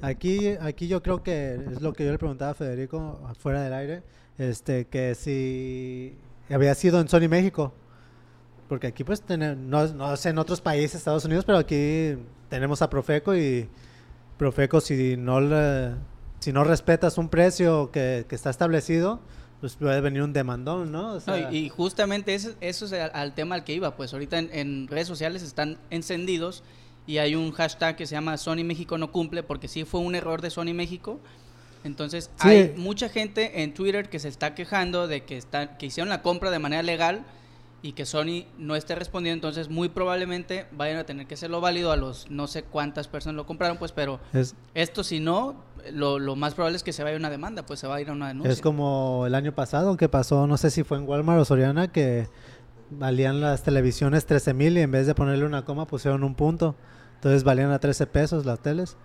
Aquí, 0.00 0.48
aquí 0.60 0.86
yo 0.88 1.02
creo 1.02 1.22
que 1.22 1.54
es 1.72 1.80
lo 1.82 1.92
que 1.92 2.04
yo 2.04 2.12
le 2.12 2.18
preguntaba 2.18 2.52
a 2.52 2.54
Federico 2.54 3.20
afuera 3.28 3.62
del 3.62 3.72
aire, 3.72 4.02
este, 4.38 4.86
que 4.86 5.14
si 5.14 6.14
había 6.48 6.74
sido 6.74 7.00
en 7.00 7.08
Sony 7.08 7.28
México, 7.28 7.72
porque 8.68 8.86
aquí 8.86 9.02
pues 9.04 9.20
tener, 9.22 9.56
no, 9.56 9.86
no 9.88 10.16
sé 10.16 10.30
en 10.30 10.38
otros 10.38 10.60
países, 10.60 10.94
Estados 10.96 11.24
Unidos, 11.24 11.44
pero 11.44 11.58
aquí 11.58 12.16
tenemos 12.48 12.80
a 12.82 12.88
Profeco 12.88 13.34
y 13.36 13.68
Profeco 14.38 14.80
si 14.80 15.16
no 15.16 15.40
le- 15.40 15.92
si 16.44 16.52
no 16.52 16.62
respetas 16.64 17.16
un 17.18 17.28
precio 17.30 17.90
que, 17.90 18.26
que 18.28 18.34
está 18.34 18.50
establecido, 18.50 19.20
pues 19.60 19.76
puede 19.76 20.00
venir 20.02 20.22
un 20.22 20.32
demandón, 20.34 20.92
¿no? 20.92 21.12
O 21.12 21.14
No, 21.14 21.20
sea, 21.20 21.50
y, 21.50 21.56
y 21.56 21.68
justamente 21.70 22.34
eso, 22.34 22.50
eso 22.60 22.84
es 22.84 22.92
al, 22.92 23.10
al 23.14 23.34
tema 23.34 23.54
al 23.54 23.64
que 23.64 23.72
iba, 23.72 23.96
pues 23.96 24.12
ahorita 24.12 24.38
en, 24.38 24.50
en 24.52 24.88
redes 24.88 25.08
sociales 25.08 25.42
están 25.42 25.78
encendidos 25.90 26.62
y 27.06 27.16
hay 27.18 27.34
un 27.34 27.50
hashtag 27.52 27.96
que 27.96 28.06
se 28.06 28.14
llama 28.14 28.36
Sony 28.36 28.62
México 28.64 28.98
no 28.98 29.10
cumple 29.10 29.42
porque 29.42 29.68
sí 29.68 29.84
fue 29.84 30.00
un 30.00 30.14
error 30.14 30.42
de 30.42 30.50
Sony 30.50 30.74
México. 30.74 31.18
Entonces 31.82 32.30
Sí. 32.40 32.48
hay 32.48 32.74
mucha 32.76 33.08
gente 33.08 33.62
en 33.62 33.74
Twitter 33.74 34.08
que 34.08 34.18
se 34.18 34.28
está 34.28 34.54
quejando 34.54 35.06
de 35.06 35.24
que, 35.24 35.36
está, 35.36 35.76
que 35.78 35.86
hicieron 35.86 36.08
la 36.08 36.22
compra 36.22 36.50
de 36.50 36.58
manera 36.58 36.82
legal 36.82 37.24
y 37.84 37.92
que 37.92 38.06
Sony 38.06 38.46
no 38.56 38.76
esté 38.76 38.94
respondiendo, 38.94 39.46
entonces 39.46 39.68
muy 39.68 39.90
probablemente 39.90 40.66
vayan 40.72 40.96
a 40.96 41.04
tener 41.04 41.26
que 41.26 41.34
hacerlo 41.34 41.60
válido 41.60 41.92
a 41.92 41.96
los 41.96 42.30
no 42.30 42.46
sé 42.46 42.62
cuántas 42.62 43.08
personas 43.08 43.36
lo 43.36 43.44
compraron, 43.44 43.76
pues, 43.76 43.92
pero 43.92 44.20
es, 44.32 44.56
esto 44.72 45.04
si 45.04 45.20
no, 45.20 45.54
lo, 45.92 46.18
lo 46.18 46.34
más 46.34 46.54
probable 46.54 46.76
es 46.78 46.82
que 46.82 46.94
se 46.94 47.04
vaya 47.04 47.16
a 47.16 47.18
una 47.18 47.28
demanda, 47.28 47.66
pues 47.66 47.80
se 47.80 47.86
va 47.86 47.96
a 47.96 48.00
ir 48.00 48.08
a 48.08 48.12
una 48.12 48.28
denuncia. 48.28 48.50
Es 48.50 48.62
como 48.62 49.26
el 49.26 49.34
año 49.34 49.54
pasado 49.54 49.98
que 49.98 50.08
pasó, 50.08 50.46
no 50.46 50.56
sé 50.56 50.70
si 50.70 50.82
fue 50.82 50.96
en 50.96 51.06
Walmart 51.06 51.42
o 51.42 51.44
Soriana, 51.44 51.92
que 51.92 52.26
valían 52.88 53.42
las 53.42 53.62
televisiones 53.62 54.24
13 54.24 54.54
mil 54.54 54.78
y 54.78 54.80
en 54.80 54.90
vez 54.90 55.06
de 55.06 55.14
ponerle 55.14 55.44
una 55.44 55.66
coma 55.66 55.86
pusieron 55.86 56.24
un 56.24 56.34
punto. 56.34 56.76
Entonces 57.16 57.44
valían 57.44 57.70
a 57.70 57.80
13 57.80 58.06
pesos 58.06 58.46
las 58.46 58.60
teles. 58.60 58.96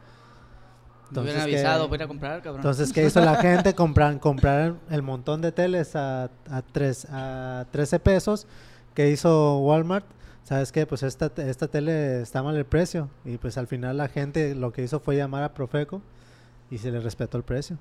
Me 1.11 1.19
Entonces, 1.19 1.41
avisado, 1.43 1.83
¿qué- 1.83 1.89
voy 1.89 1.95
a 1.95 1.97
ir 1.97 2.03
a 2.03 2.07
comprar, 2.07 2.41
cabrón. 2.41 2.61
Entonces, 2.61 2.93
¿qué 2.93 3.03
hizo 3.05 3.19
la 3.19 3.35
gente? 3.41 3.73
Comprar, 3.73 4.19
comprar 4.21 4.75
el 4.89 5.01
montón 5.01 5.41
de 5.41 5.51
teles 5.51 5.95
a, 5.97 6.29
a, 6.49 6.61
tres, 6.61 7.05
a 7.11 7.65
13 7.71 7.99
pesos. 7.99 8.47
¿Qué 8.99 9.09
hizo 9.12 9.59
Walmart? 9.59 10.03
¿Sabes 10.43 10.73
qué? 10.73 10.85
Pues 10.85 11.03
esta, 11.03 11.31
esta 11.38 11.69
tele 11.69 12.21
está 12.21 12.43
mal 12.43 12.57
el 12.57 12.65
precio. 12.65 13.09
Y 13.23 13.38
pues 13.38 13.57
al 13.57 13.65
final 13.65 13.95
la 13.95 14.09
gente 14.09 14.53
lo 14.55 14.73
que 14.73 14.83
hizo 14.83 14.99
fue 14.99 15.15
llamar 15.15 15.41
a 15.43 15.53
Profeco 15.53 16.01
y 16.69 16.79
se 16.79 16.91
le 16.91 16.99
respetó 16.99 17.38
el 17.38 17.43
precio. 17.43 17.77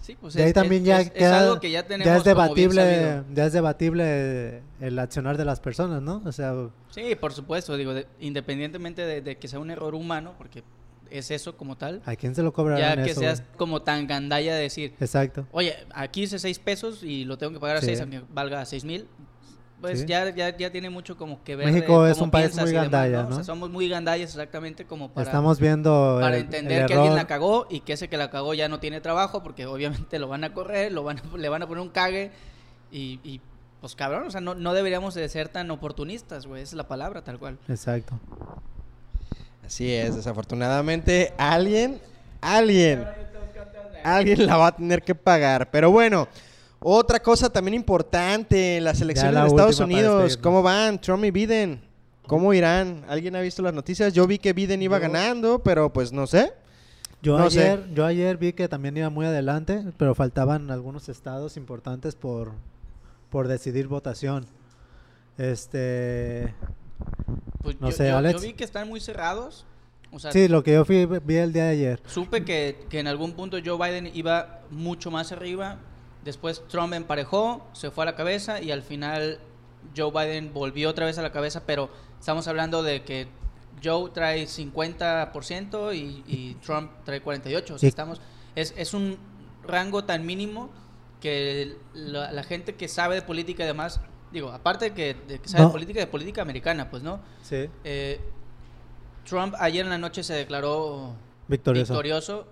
Sí, 0.00 0.16
pues 0.20 0.34
De 0.34 0.42
ahí 0.44 0.48
es, 0.50 0.54
también 0.54 0.82
es- 0.82 0.86
ya 0.86 1.00
es- 1.00 1.10
queda- 1.10 1.40
algo 1.40 1.58
que 1.58 1.72
ya 1.72 1.82
tenemos 1.84 2.06
ya 2.06 2.16
es 2.18 2.22
debatible, 2.22 3.24
ya 3.34 3.46
es 3.46 3.52
debatible 3.54 4.62
el 4.80 4.96
accionar 5.00 5.36
de 5.36 5.44
las 5.46 5.58
personas, 5.58 6.00
¿no? 6.00 6.22
O 6.24 6.30
sea, 6.30 6.54
Sí, 6.90 7.16
por 7.16 7.32
supuesto, 7.32 7.76
digo, 7.76 7.92
de- 7.92 8.06
independientemente 8.20 9.02
de, 9.04 9.22
de 9.22 9.38
que 9.38 9.48
sea 9.48 9.58
un 9.58 9.72
error 9.72 9.96
humano, 9.96 10.34
porque 10.38 10.62
es 11.10 11.32
eso 11.32 11.56
como 11.56 11.76
tal, 11.76 12.02
¿a 12.06 12.14
quién 12.14 12.36
se 12.36 12.44
lo 12.44 12.52
cobrarán 12.52 12.98
ya 12.98 13.04
que 13.04 13.10
eso, 13.10 13.18
seas 13.20 13.40
güey? 13.40 13.56
como 13.56 13.82
tan 13.82 14.06
gandalla 14.06 14.54
de 14.54 14.62
decir, 14.62 14.94
Exacto. 15.00 15.44
oye, 15.50 15.74
aquí 15.92 16.22
hice 16.22 16.38
6 16.38 16.60
pesos 16.60 17.02
y 17.02 17.24
lo 17.24 17.36
tengo 17.36 17.52
que 17.52 17.58
pagar 17.58 17.78
a 17.78 17.80
Sí. 17.80 17.86
6 17.86 18.00
aunque 18.02 18.22
valga 18.32 18.64
6 18.64 18.84
mil, 18.84 19.08
pues 19.80 20.00
Sí. 20.00 20.06
ya, 20.06 20.28
ya, 20.34 20.56
ya 20.56 20.70
tiene 20.70 20.88
mucho 20.90 21.16
como 21.16 21.42
que 21.44 21.54
ver. 21.56 21.66
de 21.66 21.72
México 21.72 22.06
es 22.06 22.18
un 22.20 22.30
país 22.30 22.56
muy 22.56 22.72
gandalla, 22.72 23.24
O 23.24 23.28
sea, 23.28 23.36
¿no? 23.38 23.44
somos 23.44 23.70
muy 23.70 23.88
gandallas 23.88 24.30
exactamente 24.30 24.86
como 24.86 25.10
para, 25.12 25.26
Estamos 25.26 25.60
viendo 25.60 26.18
para 26.20 26.36
el- 26.36 26.42
entender 26.44 26.82
el 26.82 26.86
que 26.88 26.94
alguien 26.94 27.14
la 27.14 27.26
cagó 27.26 27.66
y 27.68 27.80
que 27.80 27.92
ese 27.92 28.08
que 28.08 28.16
la 28.16 28.30
cagó 28.30 28.54
ya 28.54 28.68
no 28.68 28.80
tiene 28.80 29.00
trabajo 29.00 29.42
porque 29.42 29.66
obviamente 29.66 30.18
lo 30.18 30.28
van 30.28 30.44
a 30.44 30.52
correr, 30.54 30.92
lo 30.92 31.02
van 31.04 31.18
a- 31.18 31.36
le 31.36 31.48
van 31.48 31.62
a 31.62 31.66
poner 31.66 31.82
un 31.82 31.90
cague 31.90 32.30
y, 32.90 33.20
y, 33.22 33.40
pues 33.80 33.94
cabrón, 33.94 34.26
o 34.26 34.30
sea, 34.30 34.40
no, 34.40 34.54
no 34.54 34.72
deberíamos 34.72 35.14
de 35.14 35.28
ser 35.28 35.48
tan 35.48 35.70
oportunistas, 35.70 36.46
güey, 36.46 36.62
esa 36.62 36.70
es 36.70 36.76
la 36.76 36.88
palabra 36.88 37.22
tal 37.22 37.38
cual. 37.38 37.58
Exacto. 37.68 38.18
Así 39.64 39.92
es, 39.92 40.14
desafortunadamente 40.16 41.34
alguien, 41.38 42.00
alguien, 42.40 43.04
alguien 44.04 44.46
la 44.46 44.56
va 44.56 44.68
a 44.68 44.76
tener 44.76 45.02
que 45.02 45.14
pagar. 45.14 45.70
Pero 45.70 45.90
bueno, 45.90 46.28
Otra 46.80 47.20
cosa 47.20 47.50
también 47.50 47.74
importante, 47.74 48.80
las 48.80 49.00
elecciones 49.00 49.34
la 49.34 49.42
de 49.42 49.48
Estados 49.48 49.80
Unidos. 49.80 50.36
¿cómo 50.36 50.62
van? 50.62 51.00
Trump 51.00 51.24
y 51.24 51.30
Biden, 51.30 51.80
¿cómo 52.26 52.52
irán? 52.54 53.04
¿Alguien 53.08 53.34
ha 53.36 53.40
visto 53.40 53.62
las 53.62 53.74
noticias? 53.74 54.12
Yo 54.12 54.26
vi 54.26 54.38
que 54.38 54.52
Biden 54.52 54.82
iba 54.82 54.98
Yo- 54.98 55.02
ganando, 55.02 55.58
pero 55.62 55.92
pues 55.92 56.12
no 56.12 56.26
sé. 56.26 56.52
Yo 57.22 57.38
No 57.38 57.50
sé. 57.50 57.60
ayer, 57.62 57.88
yo 57.94 58.04
ayer 58.04 58.36
vi 58.36 58.52
que 58.52 58.68
también 58.68 58.96
iba 58.96 59.08
muy 59.10 59.26
adelante, 59.26 59.82
pero 59.96 60.14
faltaban 60.14 60.70
algunos 60.70 61.08
estados 61.08 61.56
importantes 61.56 62.14
por, 62.14 62.52
por 63.30 63.48
decidir 63.48 63.88
votación. 63.88 64.46
Este, 65.38 66.54
Pues 67.62 67.80
No 67.80 67.90
yo, 67.90 67.96
sé, 67.96 68.08
yo- 68.08 68.16
Alex. 68.18 68.40
yo 68.40 68.46
vi 68.48 68.52
que 68.54 68.64
están 68.64 68.88
muy 68.88 69.00
cerrados. 69.00 69.64
O 70.12 70.18
sea, 70.20 70.30
sí, 70.30 70.46
lo 70.46 70.62
que 70.62 70.72
yo 70.74 70.84
fui, 70.84 71.04
vi 71.04 71.36
el 71.36 71.52
día 71.52 71.64
de 71.64 71.70
ayer. 71.70 72.00
supe 72.06 72.44
que, 72.44 72.86
que 72.88 73.00
en 73.00 73.08
algún 73.08 73.32
punto 73.32 73.56
Joe 73.64 73.76
Biden 73.76 74.10
iba 74.14 74.60
mucho 74.70 75.10
más 75.10 75.32
arriba. 75.32 75.78
Después 76.26 76.62
Trump 76.68 76.92
emparejó, 76.92 77.66
se 77.72 77.90
fue 77.90 78.04
a 78.04 78.06
la 78.06 78.16
cabeza 78.16 78.60
y 78.60 78.70
al 78.72 78.82
final 78.82 79.38
Joe 79.96 80.10
Biden 80.10 80.52
volvió 80.52 80.90
otra 80.90 81.06
vez 81.06 81.16
a 81.16 81.22
la 81.22 81.32
cabeza. 81.32 81.62
Pero 81.64 81.88
estamos 82.20 82.46
hablando 82.48 82.82
de 82.82 83.02
que 83.04 83.28
Joe 83.82 84.10
trae 84.10 84.44
50% 84.46 85.94
y, 85.94 86.24
y 86.26 86.54
Trump 86.64 86.90
trae 87.04 87.22
48%. 87.24 87.70
O 87.74 87.78
sea, 87.78 87.88
estamos, 87.88 88.20
es, 88.54 88.74
es 88.76 88.92
un 88.92 89.16
rango 89.66 90.04
tan 90.04 90.26
mínimo 90.26 90.70
que 91.20 91.76
la, 91.94 92.30
la 92.32 92.42
gente 92.42 92.74
que 92.74 92.88
sabe 92.88 93.14
de 93.14 93.22
política 93.22 93.64
y 93.64 93.66
demás, 93.66 94.00
digo, 94.32 94.50
aparte 94.50 94.86
de 94.86 94.94
que, 94.94 95.14
de 95.28 95.38
que 95.38 95.48
sabe 95.48 95.62
No. 95.62 95.68
de 95.68 95.72
política, 95.72 96.00
de 96.00 96.06
política 96.06 96.42
americana, 96.42 96.90
pues 96.90 97.02
no. 97.02 97.20
Sí, 97.42 97.68
Eh, 97.84 98.20
Trump 99.24 99.54
ayer 99.58 99.84
en 99.84 99.90
la 99.90 99.98
noche 99.98 100.22
se 100.22 100.34
declaró 100.34 101.14
victorioso. 101.48 101.92
victorioso. 101.94 102.46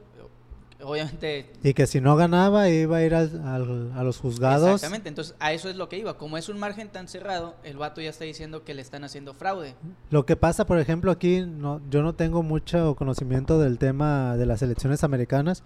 Obviamente. 0.84 1.50
Y 1.62 1.74
que 1.74 1.86
si 1.86 2.00
no 2.00 2.14
ganaba 2.16 2.68
iba 2.68 2.98
a 2.98 3.02
ir 3.02 3.14
al- 3.14 3.40
al- 3.46 3.92
a 3.96 4.02
los 4.04 4.18
juzgados. 4.18 4.68
Exactamente, 4.74 5.08
entonces 5.08 5.34
a 5.40 5.52
eso 5.52 5.68
es 5.68 5.76
lo 5.76 5.88
que 5.88 5.98
iba. 5.98 6.16
Como 6.18 6.36
es 6.38 6.48
un 6.48 6.58
margen 6.58 6.88
tan 6.88 7.08
cerrado, 7.08 7.56
el 7.64 7.76
vato 7.76 8.00
ya 8.00 8.10
está 8.10 8.24
diciendo 8.24 8.64
que 8.64 8.74
le 8.74 8.82
están 8.82 9.02
haciendo 9.04 9.34
fraude. 9.34 9.74
Lo 10.10 10.26
que 10.26 10.36
pasa, 10.36 10.66
por 10.66 10.78
ejemplo, 10.78 11.10
aquí, 11.10 11.40
no, 11.46 11.80
yo 11.90 12.02
no 12.02 12.14
tengo 12.14 12.42
mucho 12.42 12.94
conocimiento 12.96 13.58
del 13.58 13.78
tema 13.78 14.36
de 14.36 14.46
las 14.46 14.62
elecciones 14.62 15.04
americanas, 15.04 15.62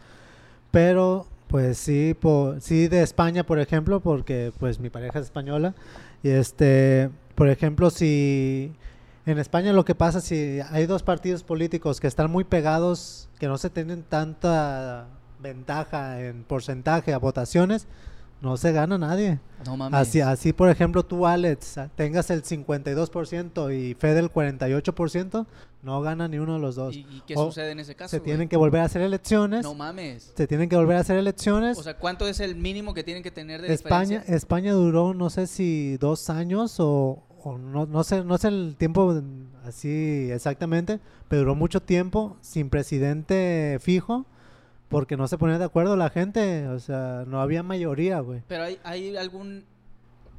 pero 0.71 1.27
pues 1.49 1.79
sí, 1.79 2.15
po- 2.19 2.57
sí 2.61 2.89
de 2.89 3.03
España, 3.03 3.45
por 3.45 3.59
ejemplo, 3.59 4.01
porque 4.01 4.53
pues 4.59 4.79
mi 4.81 4.91
pareja 4.91 5.19
es 5.19 5.25
española. 5.27 5.75
Y 6.23 6.29
este, 6.31 7.11
por 7.35 7.49
ejemplo, 7.49 7.89
si 7.91 8.73
en 9.31 9.39
España 9.39 9.73
lo 9.73 9.85
que 9.85 9.95
pasa, 9.95 10.21
si 10.21 10.61
hay 10.71 10.87
dos 10.87 11.03
partidos 11.03 11.43
políticos 11.43 12.01
que 12.01 12.07
están 12.07 12.31
muy 12.31 12.45
pegados, 12.45 13.29
que 13.39 13.47
no 13.47 13.59
se 13.59 13.69
tienen 13.69 14.03
tanta 14.03 15.07
ventaja 15.39 16.21
en 16.21 16.45
porcentaje 16.45 17.13
a 17.13 17.19
votaciones, 17.19 17.87
no 18.41 18.57
se 18.57 18.73
gana 18.73 18.97
nadie. 18.99 19.41
No 19.67 19.77
mames. 19.77 19.99
Así, 19.99 20.21
así, 20.21 20.53
por 20.53 20.71
ejemplo, 20.71 21.05
tú, 21.05 21.27
Alex, 21.27 21.77
tengas 21.97 22.31
el 22.31 22.43
52% 22.43 23.77
y 23.77 23.95
Fede 23.95 24.21
el 24.21 24.33
48%, 24.33 25.47
no 25.83 26.01
gana 26.01 26.29
ni 26.29 26.39
uno 26.39 26.55
de 26.55 26.61
los 26.61 26.77
dos. 26.77 26.95
¿Y, 26.95 27.01
y 27.01 27.23
qué 27.27 27.35
O 27.37 27.47
sucede 27.47 27.73
en 27.73 27.81
ese 27.81 27.97
caso? 27.97 28.11
se 28.11 28.19
güey? 28.19 28.27
tienen 28.27 28.49
que 28.49 28.57
volver 28.57 28.81
a 28.81 28.85
hacer 28.85 29.03
elecciones. 29.03 29.63
No 29.63 29.75
mames. 29.75 30.33
se 30.37 30.47
tienen 30.47 30.69
que 30.69 30.77
volver 30.77 30.97
a 30.97 31.01
hacer 31.01 31.19
elecciones. 31.19 31.77
O 31.77 31.83
sea, 31.83 31.99
¿cuánto 31.99 32.27
es 32.29 32.41
el 32.41 32.55
mínimo 32.57 32.95
que 32.95 33.03
tienen 33.05 33.23
que 33.23 33.31
tener 33.31 33.61
de 33.61 33.75
España, 33.75 34.21
diferencia? 34.21 34.37
España 34.37 34.73
duró, 34.73 35.13
no 35.15 35.31
sé 35.31 35.47
si 35.49 35.97
dos 35.99 36.31
años 36.31 36.77
o, 36.79 37.23
o 37.43 37.59
no, 37.59 37.87
no 37.87 38.05
sé, 38.05 38.25
no 38.25 38.37
sé 38.39 38.49
el 38.49 38.75
tiempo 38.79 39.21
así 39.65 40.31
exactamente, 40.33 41.01
pero 41.29 41.41
duró 41.41 41.55
mucho 41.55 41.81
tiempo 41.81 42.37
sin 42.41 42.71
presidente 42.71 43.79
fijo 43.81 44.27
porque 44.89 45.17
no 45.17 45.29
se 45.29 45.37
ponía 45.39 45.59
de 45.59 45.65
acuerdo 45.65 45.97
la 45.97 46.09
gente. 46.11 46.67
O 46.69 46.79
sea, 46.79 47.25
no 47.27 47.41
había 47.43 47.63
mayoría, 47.63 48.21
güey. 48.21 48.43
Pero 48.49 48.65
hay, 48.65 48.79
hay 48.85 49.17
algún... 49.17 49.65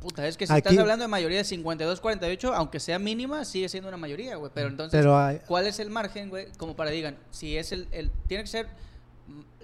Puta, 0.01 0.25
es 0.27 0.37
que 0.37 0.47
si 0.47 0.53
Aquí- 0.53 0.69
estás 0.69 0.77
hablando 0.79 1.03
de 1.03 1.07
mayoría 1.09 1.37
de 1.39 1.43
52-48, 1.43 2.53
aunque 2.55 2.79
sea 2.79 2.97
mínima, 2.99 3.43
sigue 3.45 3.67
siendo 3.69 3.89
una 3.89 3.97
mayoría, 3.97 4.37
güey. 4.37 4.49
Pero 4.55 4.69
entonces... 4.69 4.97
Pero 4.97 5.17
hay, 5.19 5.39
¿Cuál 5.45 5.67
es 5.67 5.79
el 5.79 5.89
margen, 5.89 6.29
güey? 6.29 6.47
Como 6.57 6.75
para 6.75 6.89
digan, 6.89 7.17
si 7.31 7.57
es 7.57 7.71
el, 7.73 7.87
el- 7.91 8.09
tiene 8.27 8.43
que 8.43 8.49
ser 8.49 8.67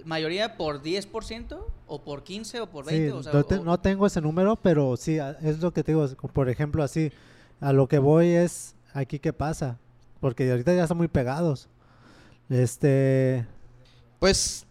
mayoría 0.06 0.56
por 0.58 0.82
10% 0.84 1.58
o 1.88 2.01
por 2.04 2.23
15 2.23 2.62
o 2.62 2.67
por 2.69 2.86
20, 2.86 3.06
Sí, 3.10 3.17
o 3.17 3.23
sea, 3.23 3.34
no, 3.34 3.43
te- 3.43 3.56
o- 3.56 3.63
no 3.63 3.80
tengo 3.80 4.06
ese 4.06 4.21
número, 4.21 4.56
pero 4.56 4.95
sí, 4.97 5.17
es 5.41 5.60
lo 5.62 5.71
que 5.73 5.84
te 5.84 5.91
digo. 5.93 6.08
Por 6.34 6.49
ejemplo, 6.49 6.84
así, 6.84 7.12
a 7.60 7.73
lo 7.73 7.88
que 7.88 7.97
voy 7.99 8.28
es 8.30 8.75
aquí 8.93 9.19
qué 9.19 9.34
pasa, 9.34 9.78
porque 10.19 10.49
ahorita 10.51 10.73
ya 10.73 10.84
están 10.84 10.97
muy 10.97 11.08
pegados. 11.08 11.67
Este, 12.49 13.45
Pues 14.19 14.65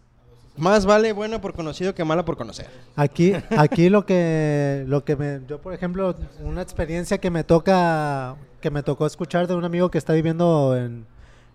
más 0.57 0.85
vale 0.85 1.11
bueno 1.11 1.41
por 1.41 1.53
conocido 1.53 1.93
que 1.93 2.05
malo 2.05 2.23
por 2.23 2.37
conocer. 2.37 2.67
aquí, 2.95 3.33
aquí 3.57 3.89
lo 3.89 4.05
que, 4.05 4.85
lo 4.87 5.03
que 5.03 5.15
me, 5.17 5.41
yo 5.47 5.59
por 5.61 5.73
ejemplo, 5.73 6.15
una 6.41 6.61
experiencia 6.61 7.17
que 7.17 7.29
me 7.29 7.43
toca, 7.43 8.37
que 8.61 8.71
me 8.71 8.81
tocó 8.83 9.05
escuchar 9.05 9.47
de 9.47 9.55
un 9.55 9.65
amigo 9.65 9.91
que 9.91 9.97
está 9.97 10.13
viviendo 10.13 10.77
en, 10.77 11.05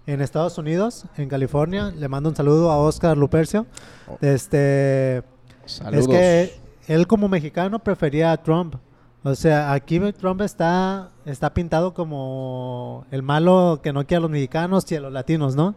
en 0.06 0.20
Estados 0.20 0.58
Unidos, 0.58 1.04
en 1.16 1.28
California. 1.28 1.92
Le 1.96 2.08
mando 2.08 2.28
un 2.28 2.36
saludo 2.36 2.70
a 2.70 2.78
Oscar 2.78 3.16
Lupercio. 3.16 3.66
Oh. 4.08 4.18
Este, 4.20 5.22
Saludos. 5.64 6.02
Es 6.02 6.08
que 6.08 6.60
él 6.88 7.06
como 7.06 7.28
mexicano 7.28 7.78
prefería 7.78 8.32
a 8.32 8.42
Trump. 8.42 8.74
O 9.22 9.34
sea, 9.34 9.72
aquí 9.72 10.00
Trump 10.12 10.40
está, 10.40 11.10
está 11.26 11.52
pintado 11.52 11.92
como 11.92 13.06
el 13.10 13.22
malo 13.22 13.80
que 13.82 13.92
no 13.92 14.06
quiere 14.06 14.18
a 14.18 14.20
los 14.22 14.30
mexicanos 14.30 14.90
y 14.90 14.96
a 14.96 15.00
los 15.00 15.12
latinos, 15.12 15.54
¿no? 15.54 15.74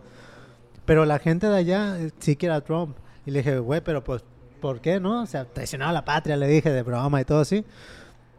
Pero 0.85 1.05
la 1.05 1.19
gente 1.19 1.47
de 1.47 1.57
allá 1.57 1.99
eh, 1.99 2.11
sí 2.19 2.35
quiere 2.35 2.55
a 2.55 2.61
Trump. 2.61 2.97
Y 3.25 3.31
le 3.31 3.39
dije, 3.39 3.59
güey, 3.59 3.81
pero 3.81 4.03
pues, 4.03 4.23
¿por 4.61 4.79
qué, 4.79 4.99
no? 4.99 5.23
O 5.23 5.25
sea, 5.25 5.45
traicionaba 5.45 5.91
a 5.91 5.93
la 5.93 6.05
patria, 6.05 6.37
le 6.37 6.47
dije, 6.47 6.71
de 6.71 6.83
broma 6.83 7.19
y 7.21 7.25
todo 7.25 7.41
así. 7.41 7.65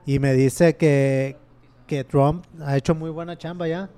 Y 0.07 0.18
me 0.18 0.33
dice 0.33 0.77
que, 0.77 1.37
que 1.87 2.05
Trump 2.05 2.44
ha 2.62 2.77
hecho 2.77 2.94
muy 2.94 3.11
buena 3.11 3.37
chamba 3.37 3.68
ya. 3.68 3.90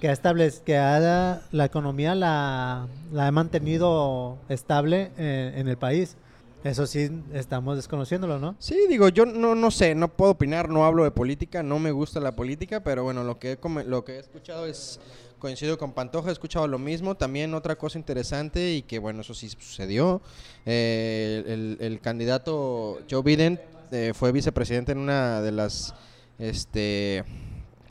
Que 0.00 0.08
ha 0.08 0.12
establec- 0.12 0.60
que 0.62 0.76
ha, 0.76 1.40
la 1.50 1.64
economía 1.64 2.14
la, 2.14 2.86
la 3.12 3.26
ha 3.26 3.30
mantenido 3.32 4.36
estable 4.48 5.10
en, 5.16 5.58
en 5.58 5.68
el 5.68 5.76
país. 5.78 6.16
Eso 6.64 6.86
sí, 6.86 7.08
estamos 7.32 7.76
desconociéndolo, 7.76 8.38
¿no? 8.38 8.56
Sí, 8.58 8.76
digo, 8.88 9.08
yo 9.08 9.24
no, 9.24 9.54
no 9.54 9.70
sé, 9.70 9.94
no 9.94 10.08
puedo 10.08 10.32
opinar, 10.32 10.68
no 10.68 10.84
hablo 10.84 11.04
de 11.04 11.12
política, 11.12 11.62
no 11.62 11.78
me 11.78 11.92
gusta 11.92 12.18
la 12.18 12.34
política, 12.34 12.80
pero 12.80 13.04
bueno, 13.04 13.22
lo 13.22 13.38
que 13.38 13.52
he, 13.52 13.84
lo 13.84 14.04
que 14.04 14.16
he 14.16 14.18
escuchado 14.18 14.66
es, 14.66 14.98
coincido 15.38 15.78
con 15.78 15.92
Pantoja, 15.92 16.30
he 16.30 16.32
escuchado 16.32 16.66
lo 16.66 16.78
mismo. 16.78 17.14
También 17.14 17.54
otra 17.54 17.76
cosa 17.76 17.98
interesante 17.98 18.72
y 18.74 18.82
que 18.82 18.98
bueno, 18.98 19.20
eso 19.20 19.32
sí 19.32 19.48
sucedió, 19.48 20.20
eh, 20.64 21.44
el, 21.46 21.76
el 21.80 22.00
candidato 22.00 22.98
Joe 23.08 23.22
Biden 23.22 23.60
eh, 23.92 24.12
fue 24.14 24.32
vicepresidente 24.32 24.92
en 24.92 24.98
una 24.98 25.40
de 25.42 25.52
las 25.52 25.94
este, 26.38 27.18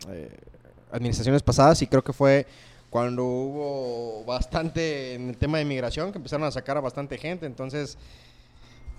eh, 0.10 0.38
administraciones 0.92 1.44
pasadas 1.44 1.82
y 1.82 1.88
creo 1.88 2.04
que 2.04 2.14
fue 2.14 2.46
cuando 2.90 3.24
hubo 3.26 4.24
bastante 4.26 5.16
en 5.16 5.30
el 5.30 5.38
tema 5.38 5.58
de 5.58 5.64
inmigración, 5.64 6.12
que 6.12 6.18
empezaron 6.18 6.46
a 6.48 6.52
sacar 6.52 6.78
a 6.78 6.82
bastante 6.82 7.18
gente, 7.18 7.46
entonces... 7.46 7.98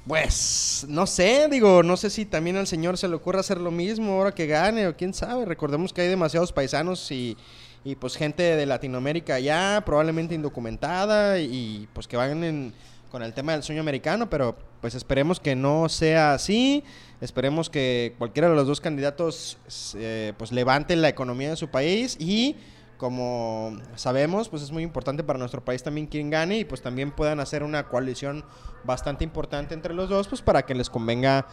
Pues, 0.07 0.87
no 0.89 1.05
sé, 1.05 1.49
digo, 1.51 1.83
no 1.83 1.97
sé 1.97 2.11
si 2.11 2.27
también 2.27 2.57
al 2.57 2.69
señor 2.69 2.97
se 2.97 3.09
le 3.09 3.17
ocurre 3.17 3.41
hacer 3.41 3.61
lo 3.61 3.73
mismo 3.73 4.13
ahora 4.13 4.33
que 4.33 4.47
gane 4.47 4.87
o 4.87 4.97
quién 4.97 5.13
sabe. 5.13 5.45
Recordemos 5.45 5.93
que 5.93 6.03
hay 6.03 6.07
demasiados 6.07 6.53
paisanos 6.53 7.11
y, 7.11 7.37
y, 7.85 7.97
pues 7.97 8.15
gente 8.15 8.45
de 8.45 8.67
Latinoamérica 8.67 9.35
allá, 9.35 9.83
probablemente 9.85 10.37
indocumentada 10.37 11.41
y 11.41 11.89
pues 11.93 12.07
que 12.07 12.17
van 12.17 12.45
en- 12.45 12.73
con 13.17 13.23
el 13.23 13.33
tema 13.33 13.53
del 13.53 13.63
sueño 13.63 13.81
americano, 13.81 14.29
pero 14.29 14.55
pues 14.83 14.95
esperemos 14.95 15.41
que 15.41 15.57
no 15.57 15.89
sea 15.89 16.35
así. 16.35 16.85
Esperemos 17.23 17.71
que 17.71 18.15
cualquiera 18.19 18.51
de 18.51 18.55
los 18.55 18.67
dos 18.67 18.83
candidatos 18.83 19.57
eh, 19.95 20.35
pues 20.37 20.53
levante 20.53 20.95
la 20.97 21.09
economía 21.09 21.49
de 21.49 21.57
su 21.57 21.69
país 21.69 22.19
y 22.21 22.57
como 22.99 23.75
sabemos, 23.95 24.51
pues 24.51 24.63
es 24.63 24.71
muy 24.71 24.83
importante 24.83 25.25
para 25.25 25.39
nuestro 25.39 25.65
país 25.65 25.83
también 25.83 26.09
quien 26.09 26.29
gane 26.29 26.59
y 26.59 26.67
pues 26.67 26.83
también 26.83 27.11
puedan 27.11 27.41
hacer 27.41 27.63
una 27.63 27.89
coalición 27.89 28.45
bastante 28.85 29.25
importante 29.25 29.73
entre 29.73 29.95
los 29.95 30.11
dos, 30.11 30.29
pues 30.29 30.43
para 30.43 30.67
que 30.67 30.75
les 30.75 30.91
convenga 30.91 31.47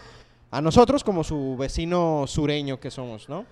a 0.52 0.60
nosotros 0.60 1.02
como 1.02 1.23
su 1.23 1.56
vecino 1.58 2.26
sureño 2.28 2.82
que 2.82 2.91
somos, 2.91 3.30
¿no? 3.30 3.45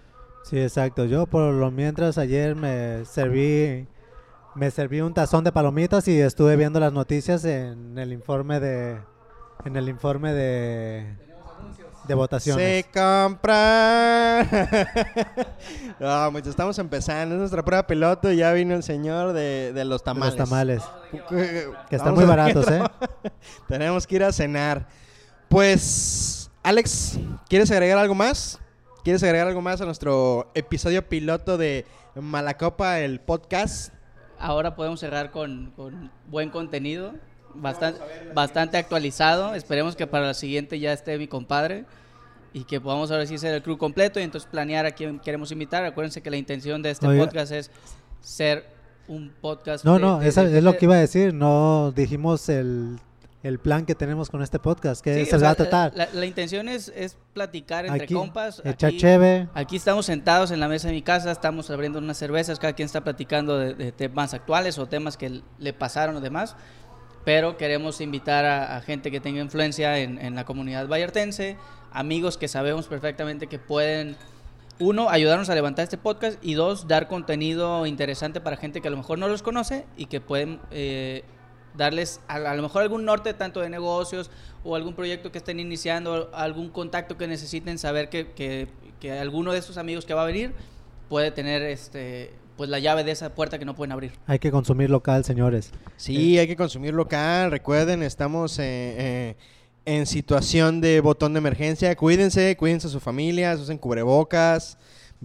Sí, 0.44 0.60
exacto. 0.60 1.06
Yo 1.06 1.28
por 1.28 1.54
lo 1.54 1.72
mientras 1.72 2.18
ayer 2.18 2.58
me 2.58 3.06
serví 3.06 3.88
me 4.56 4.72
serví 4.72 5.02
un 5.02 5.14
tazón 5.14 5.44
de 5.44 5.52
palomitas 5.52 6.08
y 6.08 6.20
estuve 6.20 6.56
viendo 6.56 6.80
las 6.80 6.94
noticias 6.94 7.46
en 7.46 7.98
el 7.98 8.12
informe 8.14 8.60
de 8.60 9.00
en 9.66 9.76
el 9.76 9.90
informe 9.90 10.34
de 10.34 11.16
de 12.08 12.14
votaciones. 12.16 12.86
Se 12.86 12.92
compra. 12.92 14.44
no, 16.00 16.32
pues 16.32 16.48
estamos 16.48 16.78
empezando, 16.80 17.36
es 17.36 17.40
nuestra 17.40 17.64
prueba 17.64 17.86
piloto 17.86 18.32
y 18.32 18.38
ya 18.38 18.52
vino 18.54 18.76
el 18.76 18.84
señor 18.84 19.34
de, 19.34 19.72
de 19.74 19.86
los 19.86 20.02
De 20.02 20.06
tamales. 20.06 20.36
Los 20.36 20.50
tamales, 20.50 20.84
Que 21.30 21.72
que 21.90 21.96
están 21.96 22.16
muy 22.16 22.26
baratos, 22.26 22.68
¿eh? 22.70 22.82
Tenemos 23.68 24.08
que 24.08 24.16
ir 24.16 24.24
a 24.24 24.32
cenar. 24.32 24.88
Pues, 25.48 26.50
Alex, 26.64 27.20
¿quieres 27.48 27.70
agregar 27.72 27.98
algo 27.98 28.16
más? 28.16 28.60
¿Quieres 29.04 29.22
agregar 29.24 29.48
algo 29.48 29.62
más 29.62 29.82
a 29.82 29.86
nuestro 29.86 30.52
episodio 30.54 31.08
piloto 31.08 31.58
de 31.58 31.86
Malacopa, 32.16 33.00
el 33.00 33.20
podcast? 33.20 33.94
Ahora 34.42 34.76
podemos 34.76 35.00
cerrar 35.00 35.32
con, 35.32 35.72
con 35.76 36.12
buen 36.30 36.50
contenido. 36.50 37.14
bastante, 37.54 38.00
bastante 38.34 38.78
actualizado. 38.78 39.54
Esperemos 39.56 39.96
que 39.96 40.08
para 40.08 40.28
la 40.28 40.34
siguiente 40.34 40.80
ya 40.80 40.94
esté 40.94 41.18
mi 41.18 41.28
compadre 41.28 41.86
y 42.54 42.64
que 42.66 42.80
podamos 42.82 43.12
ahora 43.12 43.26
sí 43.26 43.38
ser 43.38 43.54
el 43.54 43.62
crew 43.64 43.78
completo 43.78 44.20
y 44.20 44.24
entonces 44.24 44.50
planear 44.50 44.86
a 44.86 44.92
quién 44.92 45.20
queremos 45.20 45.52
invitar. 45.52 45.84
Acuérdense 45.86 46.22
que 46.22 46.30
la 46.30 46.38
intención 46.38 46.82
de 46.82 46.92
este 46.92 47.08
Oiga. 47.08 47.24
podcast 47.26 47.52
es 47.52 47.72
ser 48.22 48.66
un 49.08 49.32
podcast. 49.42 49.84
No, 49.86 49.96
de- 49.96 50.00
no, 50.02 50.20
de- 50.20 50.28
esa 50.30 50.44
de- 50.46 50.58
es 50.58 50.64
lo 50.64 50.78
que 50.78 50.86
iba 50.86 50.96
a 50.96 51.00
decir. 51.00 51.34
No 51.34 51.92
dijimos 51.96 52.48
el, 52.50 52.98
el 53.44 53.58
plan 53.60 53.86
que 53.86 53.96
tenemos 53.96 54.30
con 54.30 54.42
este 54.44 54.60
podcast, 54.60 55.04
que 55.04 55.26
Sí, 55.26 55.32
se 55.32 55.38
va 55.38 55.50
a 55.52 55.56
sea, 55.56 55.56
tratar. 55.56 55.94
La, 55.96 56.08
la 56.14 56.26
intención 56.26 56.70
es, 56.70 56.92
es 56.96 57.18
platicar 57.34 57.86
entre 57.86 58.04
Aquí, 58.04 58.14
compas. 58.14 58.62
echar 58.64 58.90
Aquí- 58.90 58.98
cheve. 58.98 59.48
Aquí 59.56 59.76
estamos 59.78 60.06
sentados 60.06 60.52
en 60.52 60.60
la 60.60 60.68
mesa 60.68 60.88
de 60.90 60.94
mi 60.94 61.02
casa, 61.02 61.32
estamos 61.32 61.70
abriendo 61.72 61.98
unas 62.00 62.18
cervezas, 62.18 62.60
cada 62.60 62.74
quien 62.74 62.86
está 62.86 63.02
platicando 63.04 63.58
de, 63.58 63.74
de 63.74 63.92
temas 63.92 64.34
actuales 64.36 64.78
o 64.78 64.86
temas 64.88 65.18
que 65.18 65.42
le 65.58 65.74
pasaron 65.74 66.16
o 66.18 66.22
demás, 66.22 66.56
pero 67.26 67.58
queremos 67.58 68.00
invitar 68.02 68.46
a, 68.46 68.78
a 68.78 68.82
gente 68.82 69.10
que 69.12 69.20
tenga 69.20 69.42
influencia 69.42 69.98
en, 70.00 70.20
en 70.20 70.36
la 70.36 70.46
comunidad 70.46 70.88
vallartense, 70.88 71.58
amigos 71.92 72.38
que 72.38 72.48
sabemos 72.48 72.88
perfectamente 72.88 73.48
que 73.48 73.58
pueden, 73.60 74.18
uno, 74.80 75.10
ayudarnos 75.10 75.50
a 75.50 75.56
levantar 75.56 75.84
este 75.84 75.98
podcast 75.98 76.38
y 76.44 76.54
dos, 76.54 76.88
dar 76.88 77.08
contenido 77.08 77.86
interesante 77.88 78.40
para 78.40 78.56
gente 78.58 78.82
que 78.82 78.88
a 78.88 78.92
lo 78.92 78.98
mejor 78.98 79.18
no 79.20 79.28
los 79.28 79.42
conoce 79.44 79.86
y 79.98 80.06
que 80.06 80.22
pueden 80.22 80.60
eh, 80.72 81.24
darles 81.76 82.20
a, 82.28 82.36
a 82.36 82.56
lo 82.56 82.62
mejor 82.62 82.82
algún 82.82 83.06
norte 83.06 83.34
tanto 83.34 83.60
de 83.62 83.70
negocios 83.70 84.30
o 84.64 84.76
algún 84.76 84.94
proyecto 84.94 85.32
que 85.32 85.38
estén 85.38 85.60
iniciando, 85.60 86.30
algún 86.34 86.70
contacto 86.70 87.18
que 87.18 87.28
necesiten 87.28 87.78
saber 87.78 88.10
que, 88.10 88.32
que, 88.32 88.68
que 89.00 89.12
alguno 89.12 89.52
de 89.54 89.60
estos 89.60 89.78
amigos 89.78 90.06
que 90.06 90.14
va 90.14 90.24
a 90.24 90.26
venir 90.26 90.54
puede 91.10 91.32
tener 91.32 91.62
este 91.64 92.34
pues 92.58 92.70
la 92.70 92.78
llave 92.78 93.04
de 93.04 93.12
esa 93.12 93.34
puerta 93.34 93.58
que 93.58 93.66
no 93.66 93.76
pueden 93.76 93.92
abrir. 93.92 94.12
Hay 94.28 94.38
que 94.38 94.52
consumir 94.52 94.90
local, 94.90 95.26
señores. 95.26 95.72
Sí, 95.98 96.38
hay 96.38 96.46
que 96.46 96.56
consumir 96.56 96.94
local. 96.94 97.50
Recuerden, 97.50 98.04
estamos 98.04 98.60
eh, 98.60 98.64
eh, 98.98 99.36
en 99.86 100.06
situación 100.06 100.80
de 100.80 101.02
botón 101.02 101.34
de 101.34 101.40
emergencia. 101.40 101.96
Cuídense, 101.96 102.56
cuídense 102.58 102.86
a 102.86 102.92
su 102.92 103.00
familia, 103.00 103.56
usen 103.56 103.80
cubrebocas. 103.80 104.78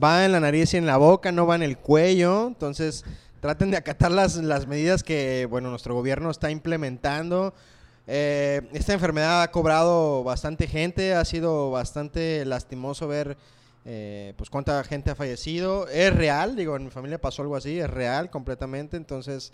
Va 0.02 0.24
en 0.24 0.32
la 0.32 0.40
nariz 0.40 0.72
y 0.72 0.78
en 0.78 0.86
la 0.86 0.96
boca, 0.96 1.30
no 1.30 1.46
va 1.46 1.56
en 1.56 1.62
el 1.62 1.76
cuello. 1.76 2.46
Entonces, 2.46 3.04
traten 3.46 3.70
de 3.70 3.76
acatar 3.76 4.10
las, 4.10 4.34
las 4.34 4.66
medidas 4.66 5.04
que, 5.04 5.46
bueno, 5.48 5.70
nuestro 5.70 5.94
gobierno 5.94 6.32
está 6.32 6.50
implementando. 6.50 7.54
Eh, 8.08 8.60
esta 8.72 8.92
enfermedad 8.92 9.40
ha 9.40 9.52
cobrado 9.52 10.24
bastante 10.24 10.66
gente, 10.66 11.14
ha 11.14 11.24
sido 11.24 11.70
bastante 11.70 12.44
lastimoso 12.44 13.06
ver 13.06 13.36
eh, 13.84 14.34
pues 14.36 14.50
cuánta 14.50 14.82
gente 14.82 15.12
ha 15.12 15.14
fallecido. 15.14 15.86
Es 15.86 16.12
real, 16.12 16.56
digo, 16.56 16.74
en 16.74 16.86
mi 16.86 16.90
familia 16.90 17.20
pasó 17.20 17.42
algo 17.42 17.54
así, 17.54 17.78
es 17.78 17.88
real 17.88 18.30
completamente, 18.30 18.96
entonces 18.96 19.52